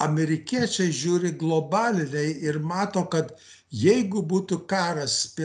Amerikiečiai 0.04 0.92
žiūri 0.94 1.34
globaliai 1.40 2.36
ir 2.46 2.60
mato, 2.60 3.04
kad 3.12 3.32
jeigu 3.72 4.22
būtų 4.24 4.66
karas 4.68 5.36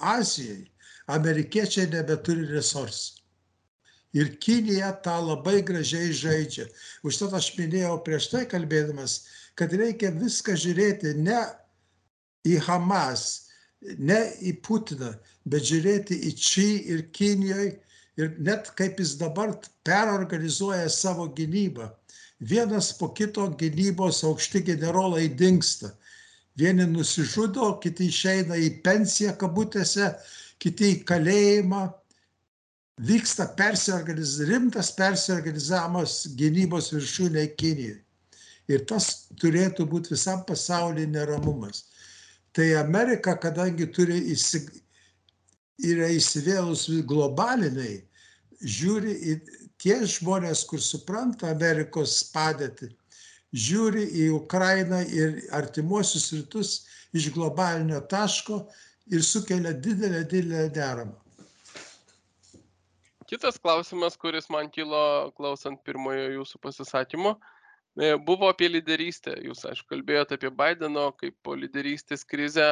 Azijai, 0.00 0.64
amerikiečiai 1.06 1.88
nebeturi 1.90 2.46
resursų. 2.50 3.24
Ir 4.14 4.36
Kinija 4.38 4.92
tą 5.02 5.16
labai 5.26 5.60
gražiai 5.66 6.12
žaidžia. 6.14 6.68
Užtat 7.02 7.32
aš 7.34 7.48
minėjau 7.58 7.96
prieš 8.06 8.28
tai 8.30 8.44
kalbėdamas, 8.46 9.24
kad 9.58 9.72
reikia 9.72 10.10
viską 10.14 10.56
žiūrėti 10.58 11.14
ne 11.22 11.40
į 12.44 12.58
Hamas, 12.66 13.50
ne 13.98 14.20
į 14.42 14.56
Putiną, 14.64 15.14
bet 15.44 15.66
žiūrėti 15.68 16.18
į 16.28 16.34
Či 16.40 16.68
ir 16.94 17.08
Kinijoje 17.14 17.72
Ir 18.16 18.36
net 18.38 18.70
kaip 18.78 19.00
jis 19.02 19.16
dabar 19.18 19.56
perorganizuoja 19.86 20.88
savo 20.88 21.26
gynybą. 21.34 21.90
Vienas 22.40 22.92
po 22.98 23.08
kito 23.10 23.48
gynybos 23.58 24.22
aukšti 24.26 24.62
generolai 24.68 25.26
dinksta. 25.28 25.90
Vieni 26.54 26.86
nusižudo, 26.86 27.72
kiti 27.82 28.06
išeina 28.06 28.54
į 28.54 28.68
pensiją 28.86 29.34
kabutėse, 29.40 30.12
kiti 30.62 30.92
į 30.94 31.00
kalėjimą. 31.08 31.88
Vyksta 33.02 33.48
persiorganiz, 33.58 34.36
rimtas 34.46 34.92
persiorganizavimas 34.94 36.20
gynybos 36.38 36.92
viršūnė 36.94 37.48
Kinijoje. 37.58 38.03
Ir 38.70 38.84
tas 38.88 39.26
turėtų 39.40 39.86
būti 39.90 40.14
visam 40.14 40.44
pasaulyje 40.48 41.10
neramumas. 41.12 41.84
Tai 42.54 42.66
Amerika, 42.80 43.36
kadangi 43.36 43.90
turi 43.92 44.20
įsig... 44.32 44.70
yra 45.84 46.06
įsivėlus 46.14 46.86
globaliniai, 47.04 47.96
žiūri 48.62 49.14
į 49.30 49.32
tie 49.82 49.96
žmonės, 50.06 50.62
kur 50.70 50.80
supranta 50.80 51.50
Amerikos 51.50 52.20
padėtį, 52.32 52.92
žiūri 53.54 54.04
į 54.22 54.28
Ukrainą 54.36 55.02
ir 55.10 55.42
artimuosius 55.52 56.30
rytus 56.32 56.70
iš 57.14 57.32
globalinio 57.34 58.00
taško 58.10 58.62
ir 59.10 59.22
sukelia 59.22 59.74
didelę, 59.74 60.22
didelę 60.30 60.70
deramą. 60.74 61.18
Kitas 63.26 63.58
klausimas, 63.58 64.16
kuris 64.20 64.50
man 64.52 64.70
kilo 64.70 65.32
klausant 65.38 65.80
pirmojo 65.84 66.26
jūsų 66.38 66.60
pasisakymo, 66.60 67.34
e, 67.34 67.53
buvo 68.26 68.48
apie 68.50 68.68
lyderystę. 68.68 69.36
Jūs, 69.46 69.62
aišku, 69.70 69.86
kalbėjote 69.92 70.38
apie 70.38 70.50
Bideno 70.50 71.12
kaip 71.18 71.36
po 71.46 71.54
lyderystės 71.54 72.26
krizę. 72.26 72.66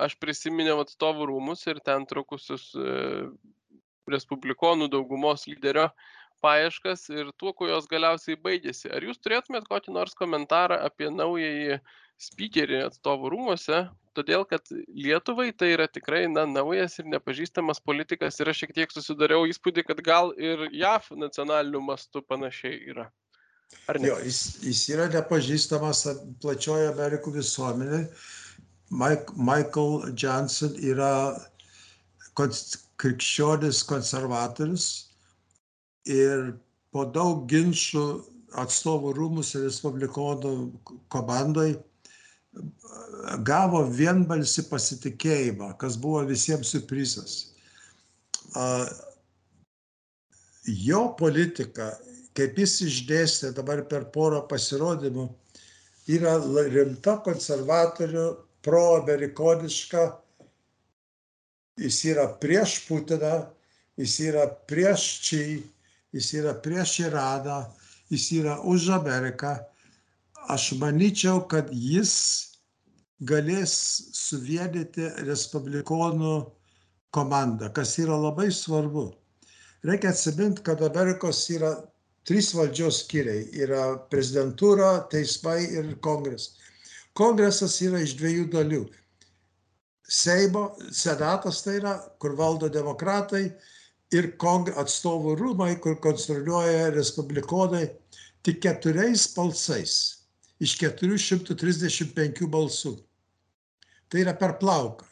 Aš 0.00 0.16
prisiminiau 0.22 0.80
atstovų 0.84 1.28
rūmus 1.28 1.66
ir 1.68 1.80
ten 1.84 2.06
trukusius 2.08 2.70
e, 2.74 3.28
respublikonų 4.08 4.88
daugumos 4.92 5.46
lyderio 5.46 5.90
paieškas 6.42 7.06
ir 7.12 7.30
tuo, 7.38 7.52
kuo 7.52 7.68
jos 7.68 7.86
galiausiai 7.90 8.38
baigėsi. 8.40 8.88
Ar 8.90 9.04
jūs 9.04 9.20
turėtumėt 9.22 9.68
kokį 9.68 9.94
nors 9.94 10.16
komentarą 10.18 10.80
apie 10.88 11.10
naująjį 11.12 11.78
speakerį 12.22 12.80
atstovų 12.88 13.30
rūmose, 13.34 13.84
todėl 14.16 14.44
kad 14.48 14.66
Lietuvai 14.72 15.50
tai 15.52 15.72
yra 15.76 15.86
tikrai 15.90 16.24
na, 16.30 16.46
naujas 16.48 16.98
ir 16.98 17.08
nepažįstamas 17.12 17.82
politikas 17.84 18.40
ir 18.40 18.50
aš 18.52 18.64
šiek 18.64 18.74
tiek 18.78 18.94
susidariau 18.94 19.46
įspūdį, 19.50 19.86
kad 19.88 20.02
gal 20.06 20.32
ir 20.38 20.68
JAF 20.72 21.10
nacionaliniu 21.18 21.82
mastu 21.84 22.24
panašiai 22.26 22.80
yra. 22.94 23.10
Ar 23.90 23.98
ne? 23.98 24.08
Jo, 24.08 24.18
jis, 24.24 24.40
jis 24.62 24.82
yra 24.94 25.08
nepažįstamas 25.12 26.04
plačioje 26.42 26.90
Amerikų 26.92 27.36
visuomenė. 27.38 28.04
Mike, 28.92 29.32
Michael 29.36 30.12
Johnson 30.20 30.76
yra 30.76 31.12
krikščionis 32.36 33.82
konservatorius, 33.88 34.90
ir 36.08 36.52
po 36.92 37.04
daug 37.08 37.46
ginčių 37.50 38.04
atstovų 38.62 39.14
rūmus 39.16 39.54
ir 39.56 39.66
respublikonų 39.66 40.52
komandai 41.12 41.72
gavo 43.48 43.80
vienbalsį 43.88 44.66
pasitikėjimą, 44.68 45.72
kas 45.80 45.96
buvo 45.96 46.20
visiems 46.28 46.74
surprizas. 46.74 47.54
Jo 50.68 51.06
politika, 51.18 51.94
kaip 52.36 52.58
jis 52.58 52.78
išdėstė 52.86 53.52
dabar 53.56 53.84
per 53.88 54.06
porą 54.14 54.42
pasirodymų, 54.48 55.28
yra 56.10 56.38
rimta 56.72 57.18
konservatorių, 57.24 58.26
proamerikoniška, 58.62 60.02
jis 61.82 61.98
yra 62.12 62.28
prieš 62.42 62.78
Putiną, 62.86 63.34
jis 63.98 64.18
yra 64.28 64.46
prieš 64.70 65.06
Čį, 65.26 65.44
jis 66.14 66.32
yra 66.38 66.54
prieš 66.64 67.00
Iraną, 67.06 67.62
jis 68.12 68.30
yra 68.38 68.58
už 68.60 68.90
Ameriką. 68.98 69.56
Aš 70.50 70.72
manyčiau, 70.78 71.44
kad 71.48 71.70
jis 71.70 72.12
galės 73.22 73.74
suvienyti 74.16 75.06
respublikonų 75.26 76.34
komandą, 77.14 77.70
kas 77.74 77.94
yra 78.02 78.16
labai 78.18 78.50
svarbu. 78.50 79.12
Reikia 79.86 80.10
atsiminti, 80.10 80.62
kad 80.66 80.82
Amerikos 80.82 81.44
yra 81.50 81.76
trys 82.28 82.52
valdžios 82.54 83.02
skyriai- 83.04 83.48
yra 83.64 83.84
prezidentūra, 84.10 85.08
teismai 85.10 85.60
ir 85.70 85.94
kongresas. 86.00 86.56
Kongresas 87.14 87.80
yra 87.82 88.00
iš 88.00 88.16
dviejų 88.16 88.48
dalių. 88.50 88.82
Seimo, 90.08 90.76
senatas 90.90 91.62
tai 91.62 91.78
yra, 91.80 91.94
kur 92.18 92.36
valdo 92.36 92.68
demokratai, 92.68 93.52
ir 94.12 94.34
atstovų 94.76 95.36
rūmai, 95.40 95.80
kur 95.80 95.96
kontroliuoja 96.00 96.90
respublikonai, 96.92 97.88
tik 98.42 98.60
keturiais 98.60 99.26
balsais 99.34 100.22
iš 100.60 100.76
435 100.78 102.46
balsų. 102.46 102.96
Tai 104.08 104.20
yra 104.20 104.34
per 104.36 104.58
plauką. 104.60 105.08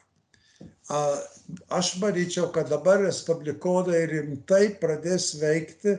Aš 1.70 1.94
manyčiau, 2.02 2.50
kad 2.52 2.68
dabar 2.68 3.00
respublikonai 3.00 4.04
rimtai 4.10 4.76
pradės 4.80 5.32
veikti, 5.40 5.96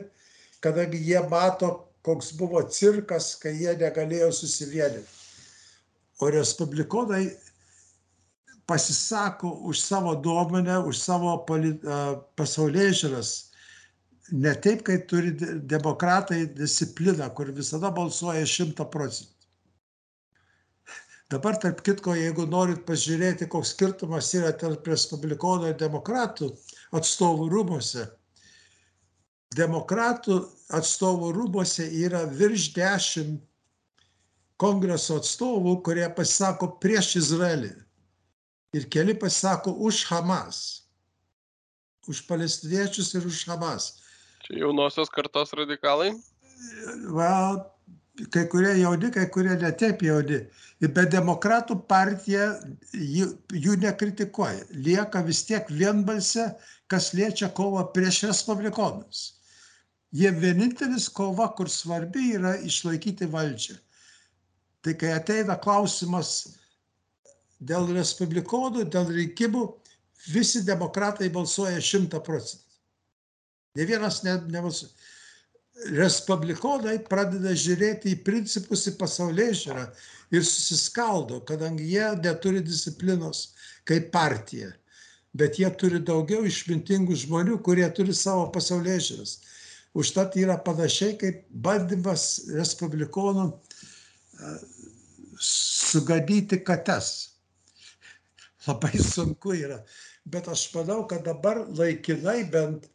kadangi 0.62 1.00
jie 1.02 1.20
mato, 1.30 1.72
koks 2.06 2.32
buvo 2.38 2.62
cirkas, 2.70 3.34
kai 3.42 3.54
jie 3.58 3.74
negalėjo 3.78 4.30
susivienyti. 4.34 5.20
O 6.22 6.30
respublikonai 6.30 7.24
pasisako 8.66 9.50
už 9.70 9.80
savo 9.80 10.14
nuomonę, 10.24 10.78
už 10.86 10.98
savo 10.98 11.34
pasaulyje 12.38 12.92
žiūras. 13.02 13.32
Ne 14.32 14.54
taip, 14.54 14.84
kaip 14.86 15.08
turi 15.10 15.32
demokratai 15.68 16.46
discipliną, 16.56 17.26
kur 17.36 17.50
visada 17.52 17.90
balsuoja 17.92 18.46
šimta 18.46 18.86
procentų. 18.88 19.32
Dabar, 21.32 21.56
tarp 21.56 21.80
kitko, 21.84 22.14
jeigu 22.16 22.44
norit 22.46 22.82
pažiūrėti, 22.88 23.48
koks 23.48 23.72
skirtumas 23.72 24.28
yra 24.36 24.50
tarp 24.52 24.86
respublikonų 24.88 25.70
ir 25.70 25.78
demokratų 25.80 26.50
atstovų 26.98 27.48
rūmose, 27.52 28.04
demokratų 29.58 30.42
atstovų 30.72 31.32
rūmose 31.36 31.86
yra 32.04 32.24
virš 32.26 32.70
dešimt 32.76 33.40
kongreso 34.62 35.18
atstovų, 35.20 35.80
kurie 35.86 36.06
pasisako 36.14 36.76
prieš 36.82 37.16
Izraelį 37.22 37.72
ir 38.72 38.86
keli 38.90 39.14
pasisako 39.18 39.74
už 39.88 40.04
Hamas, 40.10 40.86
už 42.08 42.22
palestiniečius 42.28 43.12
ir 43.18 43.26
už 43.26 43.44
Hamas. 43.50 43.98
Čia 44.46 44.62
jaunosios 44.64 45.10
kartos 45.12 45.52
radikalai? 45.54 46.14
Va, 47.14 47.32
kai 48.32 48.46
kurie 48.50 48.74
jauni, 48.80 49.10
kai 49.14 49.26
kurie 49.34 49.54
netaip 49.58 50.02
jauni. 50.02 50.40
Bet 50.82 51.12
demokratų 51.14 51.76
partija 51.90 52.48
jų, 52.92 53.28
jų 53.54 53.76
nekritikuoja. 53.84 54.66
Lieka 54.74 55.22
vis 55.26 55.44
tiek 55.46 55.68
vienbalsė, 55.70 56.48
kas 56.90 57.12
liečia 57.14 57.52
kovą 57.54 57.84
prieš 57.94 58.24
respublikonus. 58.30 59.41
Jie 60.12 60.30
vienintelis 60.36 61.08
kova, 61.08 61.48
kur 61.56 61.70
svarbi 61.72 62.34
yra 62.36 62.56
išlaikyti 62.60 63.28
valdžią. 63.32 63.78
Tai 64.82 64.92
kai 64.98 65.12
ateina 65.16 65.56
klausimas, 65.62 66.32
dėl 67.62 67.88
respublikonų, 67.94 68.84
dėl 68.92 69.08
rinkimų 69.14 69.62
visi 70.32 70.62
demokratai 70.66 71.30
balsuoja 71.32 71.80
šimta 71.80 72.20
procentų. 72.24 72.66
Ne 73.78 73.86
vienas 73.88 74.20
ne, 74.26 74.36
nebalsuoja. 74.52 74.92
Respublikonai 75.96 76.98
pradeda 77.08 77.54
žiūrėti 77.56 78.12
į 78.12 78.18
principus, 78.26 78.84
į 78.90 78.92
pasaulyje 79.00 79.54
žiūrą 79.62 79.86
ir 80.36 80.44
susiskaldo, 80.44 81.40
kadangi 81.48 81.88
jie 81.94 82.10
neturi 82.20 82.60
disciplinos 82.62 83.46
kaip 83.88 84.10
partija. 84.12 84.68
Bet 85.32 85.56
jie 85.56 85.70
turi 85.80 86.02
daugiau 86.04 86.44
išmintingų 86.44 87.16
žmonių, 87.24 87.56
kurie 87.64 87.88
turi 87.96 88.12
savo 88.14 88.44
pasaulyje 88.52 88.98
žiūras. 89.08 89.32
Užtat 89.94 90.36
yra 90.40 90.56
panašiai 90.64 91.18
kaip 91.20 91.42
bandymas 91.52 92.46
respublikonų 92.54 93.50
sugadyti 95.42 96.62
kates 96.64 97.12
labai 98.66 98.98
sunku 98.98 99.56
yra. 99.58 99.82
Bet 100.24 100.48
aš 100.48 100.68
manau, 100.74 101.02
kad 101.10 101.24
dabar 101.26 101.64
laikinai 101.66 102.44
bent 102.50 102.86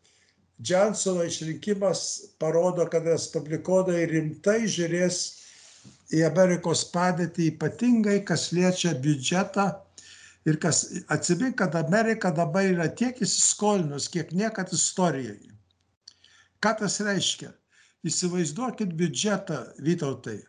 Johnsono 0.64 1.26
išrinkimas 1.28 2.34
parodo, 2.40 2.88
kad 2.90 3.06
respublikonai 3.06 4.08
rimtai 4.10 4.64
žiūrės 4.66 5.20
į 6.18 6.24
Amerikos 6.26 6.86
padėtį, 6.94 7.52
ypatingai 7.52 8.22
kas 8.26 8.48
liečia 8.56 8.96
biudžetą 9.04 9.68
ir 10.48 10.58
kas 10.64 10.86
atsimink, 11.14 11.60
kad 11.60 11.76
Amerika 11.78 12.32
dabar 12.32 12.66
yra 12.66 12.88
tiek 12.88 13.20
įsiskolinus, 13.22 14.08
kiek 14.10 14.32
niekad 14.32 14.74
istorijoje. 14.74 15.57
Ką 16.64 16.74
tas 16.80 17.00
reiškia? 17.04 17.52
Įsivaizduokit 18.08 18.94
biudžetą, 18.98 19.60
Vytautai 19.84 20.40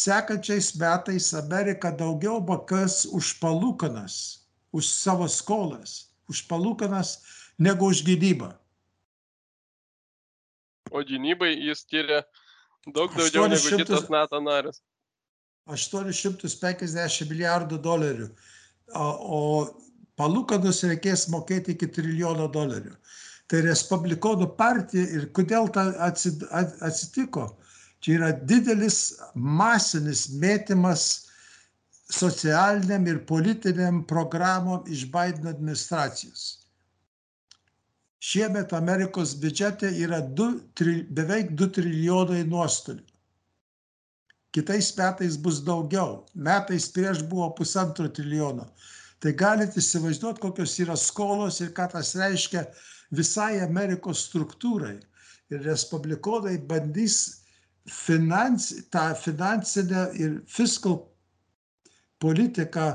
sekančiais 0.00 0.70
metais 0.80 1.32
Amerika 1.34 1.90
daugiau 1.92 2.38
mokės 2.40 3.04
už 3.10 3.34
palūkanas, 3.42 4.14
už 4.72 4.86
savo 4.86 5.26
skolas, 5.28 6.14
už 6.30 6.46
palūkanas 6.48 7.18
negu 7.58 7.90
už 7.90 8.04
gynybą. 8.06 8.54
o 10.90 11.02
gynybai 11.06 11.54
jis 11.54 11.84
skiria 11.84 12.22
daug 12.86 13.12
daugiau 13.14 13.46
800... 13.46 13.54
negu 13.54 13.82
kitas 13.82 14.08
NATO 14.10 14.40
narės. 14.42 14.80
850 15.70 17.28
milijardų 17.30 17.78
dolerių, 17.84 18.26
o 18.98 19.40
palūkanus 20.18 20.82
reikės 20.88 21.28
mokėti 21.30 21.76
iki 21.76 21.86
trilijono 21.94 22.48
dolerių. 22.50 22.96
Tai 23.50 23.64
Respublikonų 23.66 24.46
partija 24.58 25.08
ir 25.16 25.26
kodėl 25.34 25.66
tai 25.74 25.88
atsitiko? 26.06 27.48
Čia 28.00 28.14
yra 28.16 28.30
didelis 28.32 29.00
masinis 29.34 30.28
mėtymas 30.40 31.06
socialiniam 32.10 33.04
ir 33.10 33.20
politiniam 33.26 34.00
programom 34.06 34.86
iš 34.86 35.04
Biden 35.10 35.50
administracijos. 35.50 36.46
Šiemet 38.20 38.72
Amerikos 38.76 39.34
biudžete 39.42 39.90
yra 40.04 40.20
du, 40.20 40.52
tri, 40.76 41.00
beveik 41.10 41.54
2 41.58 41.70
trilijonai 41.76 42.44
nuostolių 42.48 43.10
kitais 44.50 44.96
metais 44.96 45.36
bus 45.36 45.60
daugiau. 45.62 46.26
Metais 46.34 46.88
prieš 46.90 47.22
buvo 47.22 47.50
pusantro 47.54 48.08
trilijono. 48.08 48.66
Tai 49.20 49.32
galite 49.36 49.80
įsivaizduoti, 49.80 50.40
kokios 50.40 50.78
yra 50.80 50.96
skolos 50.96 51.60
ir 51.60 51.74
ką 51.76 51.90
tas 51.92 52.14
reiškia 52.16 52.64
visai 53.10 53.60
Amerikos 53.64 54.26
struktūrai. 54.28 54.98
Ir 55.50 55.64
respublikonai 55.66 56.58
bandys 56.70 57.42
finans, 57.90 58.70
tą 58.94 59.10
finansinę 59.18 60.04
ir 60.14 60.36
fiskal 60.46 61.00
politiką 62.22 62.92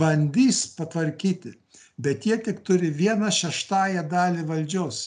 bandys 0.00 0.64
patvarkyti. 0.78 1.54
Bet 1.98 2.26
jie 2.26 2.38
tik 2.42 2.64
turi 2.66 2.90
vieną 2.94 3.30
šeštąją 3.34 4.04
dalį 4.10 4.44
valdžios. 4.50 5.04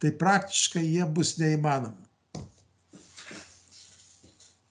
Tai 0.00 0.10
praktiškai 0.20 0.84
jie 0.84 1.04
bus 1.16 1.36
neįmanomi 1.40 2.04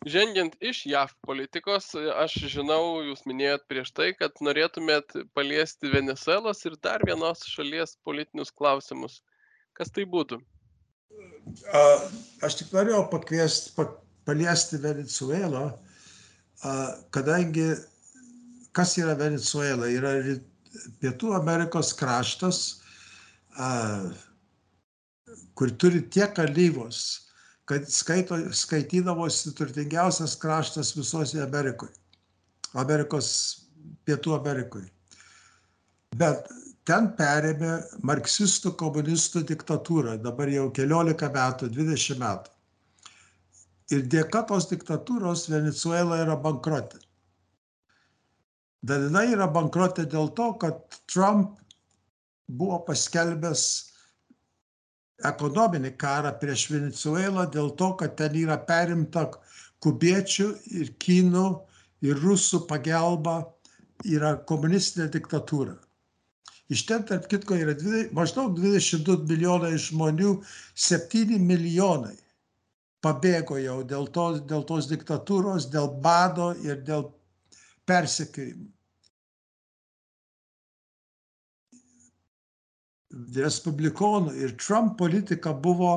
žengiant 0.05 0.55
iš 0.59 0.85
jav 0.89 1.13
politikos 1.27 1.91
aš 1.95 2.35
žinau 2.53 3.03
jūs 3.07 3.23
minėjot 3.29 3.65
prieš 3.71 3.93
tai 3.95 4.09
kad 4.17 4.35
norėtumėt 4.43 5.15
paliesti 5.37 5.91
venesuelos 5.93 6.65
ir 6.67 6.77
dar 6.83 7.05
vienos 7.07 7.45
šalies 7.47 7.97
politinius 8.03 8.51
klausimus. 8.51 9.21
Kas 9.73 9.89
tai 9.93 10.05
būtų? 10.09 10.41
Aš 12.43 12.59
tik 12.59 12.75
norėjau 12.75 13.07
pakviest 13.11 13.73
pa, 13.77 13.87
paliesti 14.27 14.79
venesuelą 14.83 15.71
kadangi 17.11 17.73
kas 18.71 18.97
yra 18.97 19.15
venesuela 19.19 19.89
yra 19.91 20.13
pietų 21.01 21.33
amerikos 21.37 21.91
kraštas 21.97 22.61
kur 25.53 25.73
turi 25.77 26.01
tiek 26.09 26.39
alyvos 26.39 27.22
kad 27.69 27.85
skaito, 27.89 28.37
skaitydavosi 28.51 29.53
turtingiausias 29.55 30.35
kraštas 30.39 30.93
visoje 30.97 31.43
Amerikoje. 31.43 31.93
Amerikos, 32.73 33.29
Pietų 34.07 34.33
Amerikoje. 34.35 34.89
Bet 36.19 36.49
ten 36.87 37.11
perėmė 37.17 37.75
marksistų 38.05 38.73
komunistų 38.79 39.43
diktatūrą, 39.53 40.17
dabar 40.23 40.51
jau 40.51 40.67
keliolika 40.75 41.29
metų, 41.33 41.69
20 41.71 42.19
metų. 42.19 42.51
Ir 43.93 44.05
dėka 44.11 44.43
tos 44.49 44.67
diktatūros 44.71 45.47
Venezuela 45.51 46.19
yra 46.23 46.35
bankrotė. 46.39 46.99
Dalinai 48.83 49.29
yra 49.31 49.47
bankrotė 49.47 50.05
dėl 50.11 50.31
to, 50.35 50.49
kad 50.59 50.99
Trump 51.07 51.59
buvo 52.47 52.81
paskelbęs 52.87 53.92
ekonominį 55.21 55.93
karą 55.99 56.33
prieš 56.41 56.67
Venezuelą 56.73 57.45
dėl 57.53 57.71
to, 57.79 57.93
kad 57.99 58.15
ten 58.19 58.35
yra 58.39 58.57
perimta 58.69 59.27
kubiečių 59.83 60.47
ir 60.79 60.93
kinų 61.05 61.47
ir 62.07 62.19
rusų 62.23 62.63
pagalba 62.69 63.37
yra 64.03 64.35
komunistinė 64.49 65.09
diktatūra. 65.13 65.75
Iš 66.73 66.85
ten, 66.89 67.03
tarp 67.05 67.27
kitko, 67.29 67.57
yra 67.59 67.75
dvi, 67.77 68.07
maždaug 68.15 68.55
22 68.57 69.27
milijonai 69.29 69.75
žmonių, 69.77 70.37
7 70.87 71.39
milijonai 71.39 72.15
pabėgo 73.03 73.59
jau 73.59 73.81
dėl 73.87 74.07
tos, 74.15 74.39
dėl 74.47 74.63
tos 74.67 74.87
diktatūros, 74.89 75.67
dėl 75.73 75.91
bado 76.01 76.53
ir 76.63 76.79
dėl 76.87 77.09
persekiojimų. 77.89 78.69
Respublikonų 83.35 84.33
ir 84.41 84.55
Trump 84.57 84.97
politika 84.97 85.53
buvo 85.53 85.93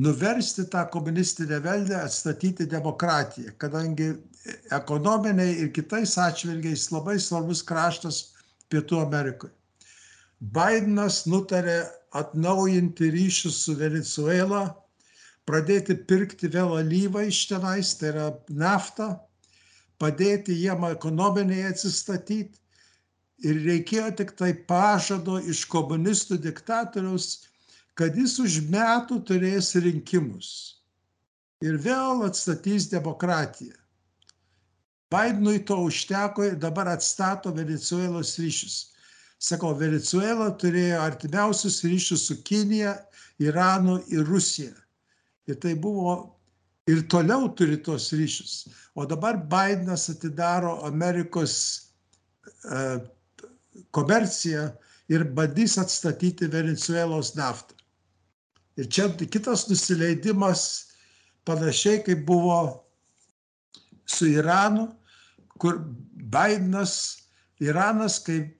nuversti 0.00 0.64
tą 0.72 0.86
komunistinę 0.92 1.60
valdžią, 1.60 1.98
atstatyti 2.06 2.66
demokratiją, 2.66 3.52
kadangi 3.60 4.12
ekonominiai 4.72 5.58
ir 5.64 5.72
kitais 5.76 6.16
atžvilgiais 6.18 6.88
labai 6.94 7.18
svarbus 7.20 7.62
kraštas 7.62 8.22
Pietų 8.72 9.02
Amerikoje. 9.02 9.52
Bidenas 10.40 11.22
nutarė 11.28 11.82
atnaujinti 12.18 13.10
ryšius 13.12 13.60
su 13.66 13.76
Venezuela, 13.76 14.64
pradėti 15.46 15.94
pirkti 16.08 16.48
vėl 16.50 16.72
alyvą 16.80 17.26
iš 17.28 17.44
tenais, 17.50 17.92
tai 17.98 18.10
yra 18.14 18.30
naftą, 18.48 19.12
padėti 20.02 20.56
jiem 20.56 20.88
ekonominiai 20.88 21.68
atsistatyti 21.68 22.61
ir 23.42 23.62
reikėjo 23.66 24.10
tik 24.18 24.34
tai 24.38 24.52
pažado 24.68 25.38
iš 25.52 25.64
komunistų 25.70 26.38
diktatoriaus, 26.42 27.48
kad 27.98 28.16
jis 28.16 28.38
už 28.40 28.60
metų 28.72 29.20
turės 29.28 29.74
rinkimus 29.76 30.50
ir 31.62 31.78
vėl 31.78 32.24
atstatys 32.26 32.88
demokratiją. 32.90 33.76
Bidenui 35.12 35.60
to 35.68 35.76
užteko 35.86 36.46
ir 36.48 36.56
dabar 36.56 36.88
atstato 36.94 37.52
Venezuelos 37.54 38.38
ryšius. 38.40 38.76
Sakau, 39.42 39.74
Venezuela 39.76 40.48
turėjo 40.56 41.02
artimiausius 41.02 41.82
ryšius 41.84 42.28
su 42.30 42.38
Kinija, 42.46 42.94
Iranu 43.42 43.98
ir 44.08 44.24
Rusija. 44.24 44.72
Ir 45.50 45.58
tai 45.60 45.74
buvo 45.74 46.14
ir 46.88 47.02
toliau 47.10 47.50
turi 47.58 47.76
tos 47.82 48.12
ryšius. 48.14 48.68
O 48.94 49.04
dabar 49.06 49.36
Bidenas 49.36 50.08
atidaro 50.10 50.78
Amerikos 50.86 51.54
uh, 52.64 53.02
komerciją 53.90 54.70
ir 55.08 55.24
bandys 55.36 55.78
atstatyti 55.78 56.48
Venezuelos 56.52 57.34
naftą. 57.36 57.76
Ir 58.76 58.88
čia 58.88 59.08
kitas 59.18 59.66
nusileidimas 59.68 60.92
panašiai 61.44 62.00
kaip 62.04 62.24
buvo 62.26 62.84
su 64.06 64.28
Iranu, 64.32 64.88
kur 65.58 65.78
Bidenas, 66.32 66.94
Iranas, 67.60 68.18
kai 68.24 68.54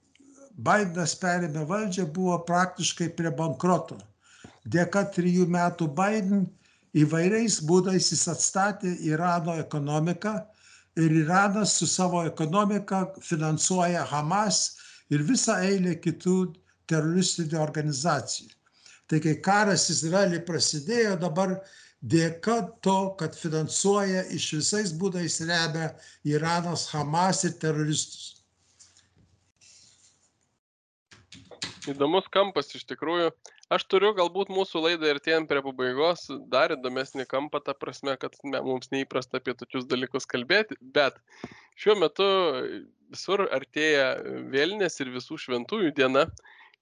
Bidenas 0.53 1.15
perėmė 1.19 1.65
valdžią, 1.69 2.07
buvo 2.13 2.37
praktiškai 2.47 3.09
prie 3.17 3.33
bankroto. 3.39 3.97
Dėka 4.69 5.07
trijų 5.15 5.49
metų 5.51 5.89
Biden 5.97 6.45
įvairiais 6.95 7.63
būdais 7.67 8.13
jis 8.13 8.29
atstatė 8.31 8.93
Irano 9.09 9.57
ekonomiką 9.59 10.37
ir 11.01 11.15
Iranas 11.23 11.79
su 11.81 11.89
savo 11.89 12.23
ekonomika 12.29 13.07
finansuoja 13.25 14.05
Hamas 14.13 14.77
ir 15.13 15.25
visą 15.29 15.59
eilę 15.69 15.95
kitų 16.01 16.37
teroristinių 16.91 17.61
organizacijų. 17.63 18.51
Tai 19.11 19.21
kai 19.21 19.35
karas 19.45 19.89
Izraelį 19.93 20.41
prasidėjo, 20.49 21.17
dabar 21.21 21.59
dėka 22.03 22.59
to, 22.85 23.15
kad 23.21 23.37
finansuoja 23.39 24.25
iš 24.35 24.49
visais 24.59 24.93
būdais 24.99 25.41
remia 25.47 25.93
Iranas, 26.27 26.89
Hamas 26.95 27.45
ir 27.47 27.59
teroristus. 27.63 28.39
Įdomus 31.91 32.29
kampas 32.31 32.71
iš 32.79 32.87
tikrųjų. 32.91 33.33
Aš 33.71 33.85
turiu 33.89 34.11
galbūt 34.17 34.51
mūsų 34.53 34.83
laidą 34.85 35.13
ir 35.13 35.21
tien 35.23 35.47
prie 35.49 35.63
pabaigos 35.65 36.27
dar 36.51 36.75
įdomesnį 36.75 37.27
kampą, 37.31 37.61
ta 37.65 37.75
prasme, 37.79 38.17
kad 38.21 38.35
ne, 38.45 38.61
mums 38.65 38.91
neįprasta 38.93 39.39
apie 39.39 39.55
tokius 39.55 39.87
dalykus 39.89 40.27
kalbėti, 40.29 40.77
bet 40.81 41.17
šiuo 41.79 41.95
metu 42.01 42.27
visur 43.13 43.47
artėja 43.49 44.17
vėlinės 44.53 44.99
ir 45.01 45.13
visų 45.15 45.39
šventųjų 45.47 45.95
diena. 45.97 46.27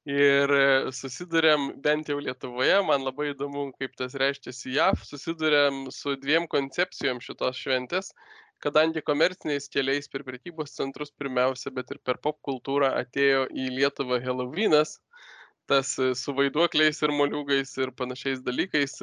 Ir 0.09 0.51
susidurėm, 0.97 1.75
bent 1.85 2.09
jau 2.09 2.17
Lietuvoje, 2.25 2.79
man 2.89 3.03
labai 3.05 3.35
įdomu, 3.35 3.67
kaip 3.77 3.93
tas 4.01 4.15
reiškiasi 4.17 4.73
JAV, 4.73 5.03
susidurėm 5.05 5.91
su 5.93 6.15
dviem 6.17 6.47
koncepcijom 6.49 7.21
šitos 7.21 7.61
šventės, 7.61 8.09
kadangi 8.65 9.05
komerciniais 9.05 9.69
keliais 9.69 10.09
per 10.09 10.25
prekybos 10.25 10.73
centrus 10.73 11.13
pirmiausia, 11.13 11.71
bet 11.77 11.93
ir 11.93 12.01
per 12.01 12.17
pop 12.17 12.41
kultūrą 12.49 12.95
atėjo 13.03 13.45
į 13.53 13.69
Lietuvą 13.77 14.23
Helovynas, 14.25 14.97
tas 15.69 15.93
su 15.97 16.33
vaiduokliais 16.37 17.03
ir 17.03 17.13
moliūgais 17.15 17.77
ir 17.83 17.93
panašiais 17.99 18.41
dalykais 18.47 18.97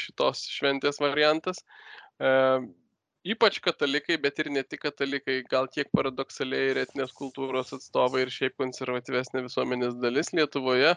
šitos 0.00 0.46
šventės 0.54 1.02
variantas 1.02 1.60
ypač 3.24 3.58
katalikai, 3.64 4.18
bet 4.20 4.38
ir 4.42 4.50
ne 4.52 4.62
tik 4.62 4.82
katalikai, 4.84 5.38
gal 5.50 5.68
kiek 5.72 5.88
paradoksaliai 5.96 6.72
ir 6.72 6.80
etinės 6.84 7.14
kultūros 7.16 7.72
atstovai 7.76 8.24
ir 8.26 8.32
šiaip 8.32 8.58
konservatyvesnė 8.60 9.46
visuomenės 9.46 9.96
dalis 10.02 10.32
Lietuvoje. 10.36 10.92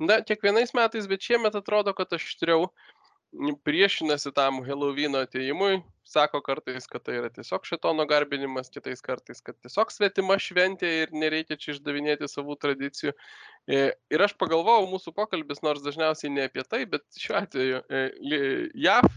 Na, 0.00 0.18
kiekvienais 0.28 0.72
metais, 0.76 1.08
bet 1.08 1.24
šiemet 1.24 1.56
atrodo, 1.56 1.92
kad 1.96 2.12
aštriau 2.16 2.70
priešinasi 3.64 4.32
tam 4.34 4.62
Helovino 4.64 5.20
ateimui, 5.24 5.80
sako 6.06 6.40
kartais, 6.44 6.86
kad 6.86 7.02
tai 7.06 7.18
yra 7.20 7.30
tiesiog 7.34 7.66
šitono 7.66 8.06
garbinimas, 8.08 8.70
kitais 8.72 9.02
kartais, 9.04 9.42
kad 9.44 9.58
tiesiog 9.64 9.90
svetima 9.92 10.38
šventė 10.40 10.90
ir 11.02 11.14
nereikia 11.14 11.58
čia 11.60 11.74
išdavinėti 11.74 12.28
savų 12.30 12.56
tradicijų. 12.62 13.14
E, 13.66 13.80
ir 14.14 14.24
aš 14.26 14.36
pagalvojau, 14.40 14.86
mūsų 14.92 15.14
pokalbis, 15.16 15.62
nors 15.66 15.82
dažniausiai 15.84 16.32
ne 16.32 16.46
apie 16.46 16.64
tai, 16.68 16.84
bet 16.90 17.04
šiuo 17.18 17.40
atveju 17.42 17.82
e, 17.90 18.04
JAV 18.86 19.10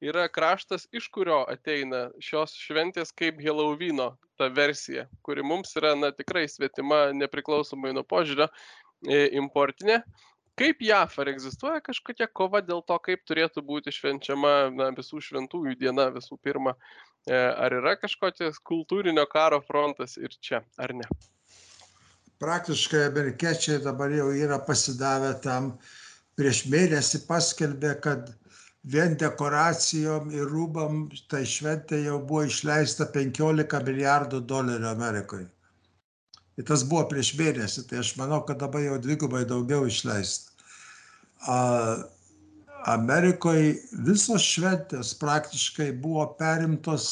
yra 0.00 0.26
kraštas, 0.32 0.88
iš 0.96 1.10
kurio 1.12 1.42
ateina 1.52 2.08
šios 2.24 2.56
šventės 2.56 3.12
kaip 3.12 3.40
Helovino 3.44 4.14
ta 4.40 4.48
versija, 4.48 5.04
kuri 5.26 5.44
mums 5.44 5.76
yra 5.76 5.92
na, 5.98 6.08
tikrai 6.16 6.46
svetima, 6.48 7.10
nepriklausomai 7.12 7.92
nuo 7.92 8.06
požiūrio, 8.08 8.48
e, 9.04 9.26
importinė 9.36 10.00
kaip 10.58 10.82
jav 10.84 11.14
ar 11.22 11.30
egzistuoja 11.32 11.80
kažkokia 11.84 12.28
kova 12.32 12.62
dėl 12.64 12.82
to 12.86 12.98
kaip 13.04 13.22
turėtų 13.28 13.62
būti 13.66 13.94
švenčiama 13.94 14.54
na 14.74 14.90
visų 14.96 15.22
šventųjų 15.28 15.76
diena 15.80 16.08
visų 16.14 16.38
pirma 16.42 16.74
e, 16.74 17.36
ar 17.36 17.76
yra 17.80 17.96
kažkokios 18.00 18.60
kultūrinio 18.72 19.26
karo 19.30 19.60
frontas 19.66 20.16
ir 20.16 20.34
čia 20.40 20.64
ar 20.78 20.94
ne 20.94 21.08
praktiškai 22.40 23.06
amerikiečiai 23.10 23.82
dabar 23.84 24.12
jau 24.16 24.30
yra 24.32 24.60
pasidavę 24.64 25.34
tam 25.44 25.74
prieš 26.40 26.64
mėnesį 26.72 27.26
paskelbė 27.28 27.94
kad 28.04 28.30
vien 28.82 29.16
dekoracijom 29.20 30.30
ir 30.32 30.48
rūbam 30.48 31.08
tai 31.28 31.42
šventė 31.44 32.00
jau 32.06 32.18
buvo 32.24 32.46
išleista 32.48 33.06
15 33.12 33.82
milijardų 33.88 34.40
dolerių 34.52 34.88
Amerikoje. 34.88 35.48
Ir 36.60 36.66
tas 36.68 36.82
buvo 36.84 37.06
prieš 37.08 37.32
mėnesį, 37.38 37.86
tai 37.88 38.02
aš 38.02 38.12
manau, 38.20 38.42
kad 38.44 38.60
dabar 38.60 38.82
jau 38.84 38.98
dvigubai 39.00 39.46
daugiau 39.48 39.86
išleista. 39.88 40.52
Amerikoje 42.90 43.78
visos 44.04 44.44
šventės 44.44 45.14
praktiškai 45.20 45.90
buvo 46.04 46.26
perimtos 46.36 47.06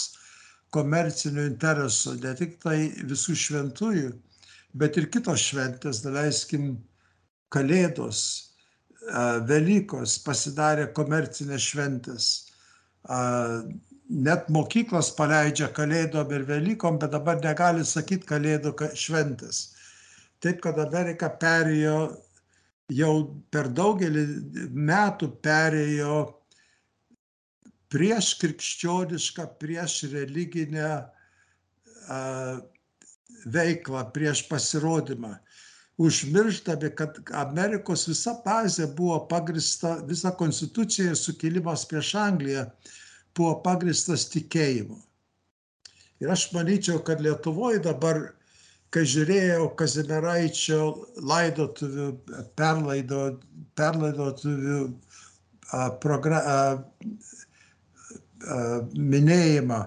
komercinių 0.77 1.47
interesų, 1.49 2.19
ne 2.21 2.35
tik 2.37 2.59
tai 2.61 2.77
visų 3.09 3.37
šventųjų, 3.47 4.13
bet 4.77 5.01
ir 5.01 5.09
kitos 5.15 5.47
šventės, 5.49 6.03
daleiskim, 6.05 6.77
Kalėdos, 7.49 8.21
Velykos 9.49 10.19
pasidarė 10.21 10.91
komercinės 10.93 11.71
šventės. 11.71 12.27
Net 14.09 14.47
mokyklos 14.49 15.11
paleidžia 15.17 15.69
Kalėdom 15.77 16.31
ir 16.33 16.47
Velykom, 16.49 16.97
bet 17.01 17.13
dabar 17.13 17.37
negali 17.45 17.85
sakyti 17.85 18.25
Kalėdų 18.29 18.73
šventės. 18.97 19.75
Taip, 20.41 20.63
kad 20.65 20.79
Amerika 20.81 21.29
perėjo 21.29 21.99
jau 22.95 23.13
per 23.53 23.69
daugelį 23.69 24.25
metų 24.73 25.29
perėjo 25.45 26.15
prieš 27.93 28.35
krikščionišką, 28.41 29.45
prieš 29.61 29.99
religinę 30.13 30.89
veiklą, 33.45 34.07
prieš 34.15 34.47
pasirodymą. 34.49 35.35
Užmirštami, 35.99 36.93
kad 36.95 37.19
Amerikos 37.35 38.07
visa 38.09 38.37
bazė 38.45 38.87
buvo 38.95 39.19
pagrista, 39.29 39.97
visa 40.07 40.31
konstitucija 40.31 41.11
ir 41.11 41.19
sukilimas 41.19 41.85
prieš 41.91 42.15
Angliją 42.23 42.69
buvo 43.37 43.59
pagristas 43.65 44.29
tikėjimu. 44.33 44.99
Ir 46.23 46.33
aš 46.35 46.49
manyčiau, 46.55 46.99
kad 47.07 47.21
Lietuvoje 47.23 47.83
dabar 47.85 48.25
kai 48.95 49.05
žiūrėjau 49.09 49.69
Kazimieraičio 49.79 50.81
laidotuvių, 51.29 52.09
perlaido, 52.59 53.23
perlaidotuvių 53.79 54.81
progra, 56.03 56.41
minėjimą, 58.97 59.81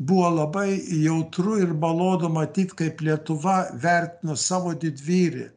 buvo 0.00 0.28
labai 0.38 0.80
jautru 1.02 1.58
ir 1.60 1.74
malonu 1.84 2.30
matyti, 2.32 2.76
kaip 2.82 3.04
Lietuva 3.04 3.62
vertino 3.82 4.36
savo 4.36 4.72
didvyrį. 4.72 5.50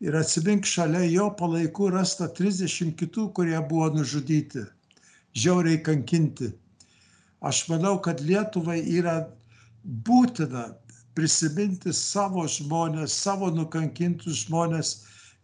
Ir 0.00 0.16
atsimink, 0.16 0.64
šalia 0.64 1.04
jo 1.10 1.26
palaikų 1.36 1.90
rasta 1.92 2.30
30 2.32 2.94
kitų, 2.96 3.26
kurie 3.36 3.58
buvo 3.68 3.90
nužudyti, 3.98 4.64
žiauriai 5.36 5.82
kankinti. 5.82 6.50
Aš 7.40 7.64
manau, 7.70 7.96
kad 8.02 8.20
Lietuvai 8.20 8.80
yra 8.84 9.22
būtina 9.84 10.70
prisiminti 11.16 11.92
savo 11.96 12.44
žmonės, 12.48 13.14
savo 13.16 13.50
nukankintus 13.54 14.44
žmonės, 14.44 14.94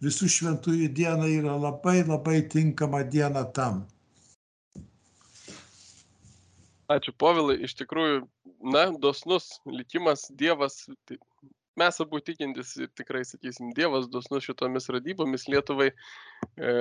visų 0.05 0.29
šventųjų 0.33 0.91
diena 0.95 1.29
yra 1.31 1.57
labai 1.57 2.03
labai 2.05 2.43
tinkama 2.53 3.03
diena 3.05 3.47
tam. 3.57 3.87
Ačiū, 6.93 7.11
Povilai, 7.19 7.57
iš 7.67 7.75
tikrųjų, 7.81 8.21
na, 8.71 8.85
dosnus 9.03 9.57
likimas, 9.67 10.29
Dievas, 10.31 10.85
tai 11.09 11.17
mes 11.81 11.99
abu 12.05 12.21
tikintis 12.23 12.77
ir 12.79 12.93
tikrai, 12.95 13.25
sakysim, 13.27 13.73
Dievas 13.75 14.07
dosnus 14.13 14.47
šitomis 14.47 14.87
radybomis 14.95 15.49
Lietuvai 15.51 15.89
e, 15.91 16.77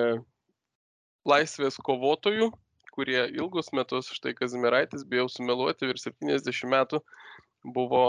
laisvės 1.26 1.80
kovotojų, 1.82 2.52
kurie 2.96 3.22
ilgus 3.36 3.72
metus, 3.76 4.10
štai 4.16 4.36
Kazimiraitis, 4.38 5.06
bijau 5.08 5.28
sumeluoti, 5.32 5.90
virš 5.92 6.10
70 6.10 6.72
metų 6.72 7.02
buvo 7.76 8.06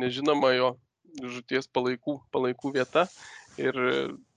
nežinoma 0.00 0.54
jo 0.56 0.72
žūties 1.20 1.68
palaikų, 1.74 2.18
palaikų 2.34 2.74
vieta. 2.78 3.06
Ir 3.60 3.76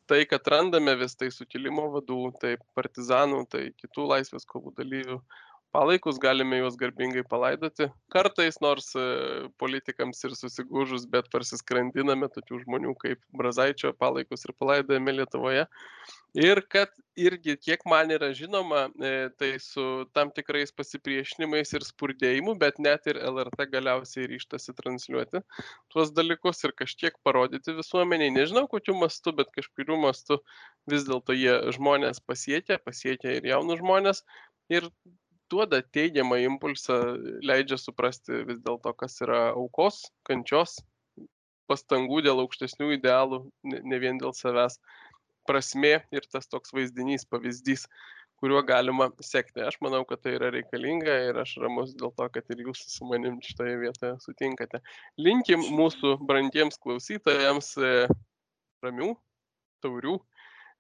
tai, 0.10 0.24
kad 0.30 0.48
randame 0.52 0.96
vis 1.00 1.16
tai 1.16 1.30
sukilimo 1.32 1.88
vadų, 1.94 2.20
tai 2.42 2.56
partizanų, 2.78 3.46
tai 3.52 3.70
kitų 3.80 4.08
laisvės 4.10 4.48
kovų 4.50 4.74
dalyvių 4.80 5.20
palaikus, 5.74 6.20
galime 6.22 6.60
juos 6.62 6.78
garbingai 6.80 7.24
palaidoti. 7.30 7.90
Kartais, 8.14 8.60
nors 8.62 8.92
e, 9.00 9.06
politikams 9.62 10.22
ir 10.28 10.36
susigūžus, 10.38 11.08
bet 11.14 11.30
parsiskrandiname 11.34 12.30
tokių 12.34 12.62
žmonių 12.66 12.94
kaip 13.02 13.22
Brazaičio 13.40 13.94
palaikus 13.98 14.46
ir 14.46 14.54
palaidojame 14.60 15.18
Lietuvoje. 15.18 15.66
Ir 16.34 16.64
kad 16.66 16.90
irgi 17.20 17.54
kiek 17.62 17.84
man 17.86 18.10
yra 18.14 18.32
žinoma 18.34 18.88
e, 18.98 19.30
tai 19.38 19.52
su 19.62 20.06
tam 20.18 20.32
tikrais 20.34 20.74
pasipriešinimais 20.74 21.76
ir 21.78 21.86
spurdėjimu 21.86 22.56
bet 22.62 22.80
net 22.82 23.06
ir 23.12 23.20
lrt 23.22 23.68
galiausiai 23.74 24.26
ryžtasi 24.32 24.74
transliuoti 24.80 25.44
tuos 25.94 26.14
dalykus 26.18 26.66
ir 26.66 26.74
kažkiek 26.78 27.20
parodyti 27.26 27.78
visuomenei. 27.78 28.34
Nežinau 28.34 28.66
kokiu 28.72 28.98
mastu 28.98 29.34
bet 29.38 29.54
kažkuriuo 29.54 30.00
mastu 30.08 30.40
vis 30.90 31.06
dėlto 31.10 31.38
jie 31.38 31.60
žmones 31.78 32.24
pasiekia 32.26 32.82
pasiekia 32.82 33.38
ir 33.38 33.52
jaunus 33.54 33.84
žmones 33.84 34.26
ir 34.74 34.90
duoda 35.54 35.84
teigiamą 35.96 36.42
impulsą 36.42 37.00
leidžia 37.46 37.78
suprasti 37.78 38.44
vis 38.50 38.60
dėlto 38.66 38.96
kas 38.98 39.22
yra 39.26 39.46
aukos 39.54 40.04
kančios 40.28 40.80
pastangų 41.70 42.24
dėl 42.26 42.42
aukštesnių 42.44 42.92
idealų 42.98 43.44
ne, 43.70 44.00
vien 44.02 44.20
dėl 44.22 44.34
savęs 44.36 44.80
prasmė 45.48 45.96
ir 46.16 46.28
tas 46.32 46.48
toks 46.52 46.74
vaizdinys, 46.76 47.26
pavyzdys, 47.30 47.86
kuriuo 48.40 48.62
galima 48.68 49.10
sekti. 49.24 49.64
Aš 49.64 49.78
manau, 49.84 50.04
kad 50.08 50.24
tai 50.24 50.36
yra 50.38 50.52
reikalinga 50.54 51.16
ir 51.30 51.40
aš 51.44 51.56
ramus 51.64 51.94
dėl 52.00 52.14
to, 52.18 52.28
kad 52.36 52.50
ir 52.52 52.64
jūs 52.68 52.84
su 52.92 53.08
manim 53.08 53.40
šitoje 53.44 53.78
vietoje 53.82 54.18
sutinkate. 54.24 54.82
Linkim 55.20 55.64
mūsų 55.78 56.18
brandiems 56.28 56.80
klausytojams 56.84 57.74
e, 57.80 57.94
ramių, 58.84 59.14
taurių, 59.84 60.18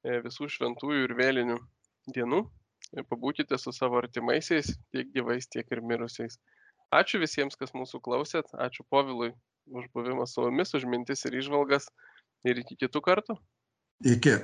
e, 0.04 0.20
visų 0.28 0.50
šventųjų 0.58 1.08
ir 1.08 1.16
vėlinių 1.20 1.60
dienų. 2.16 2.44
E, 2.92 3.04
pabūkite 3.08 3.58
su 3.58 3.74
savo 3.76 4.00
artimaisiais, 4.02 4.74
tiek 4.94 5.10
gyvais, 5.16 5.48
tiek 5.50 5.70
ir 5.72 5.82
mirusiais. 5.82 6.38
Ačiū 6.94 7.22
visiems, 7.24 7.58
kas 7.58 7.74
mūsų 7.74 8.04
klausėt. 8.06 8.52
Ačiū 8.68 8.86
Povilui 8.92 9.32
už 9.72 9.90
buvimą 9.96 10.28
su 10.30 10.46
mumis, 10.46 10.76
už 10.78 10.86
mintis 10.86 11.26
ir 11.26 11.40
išvalgas. 11.42 11.90
Ir 12.44 12.60
iki 12.60 12.78
kitų 12.86 13.02
kartų. 13.02 13.40
Iki. 14.04 14.36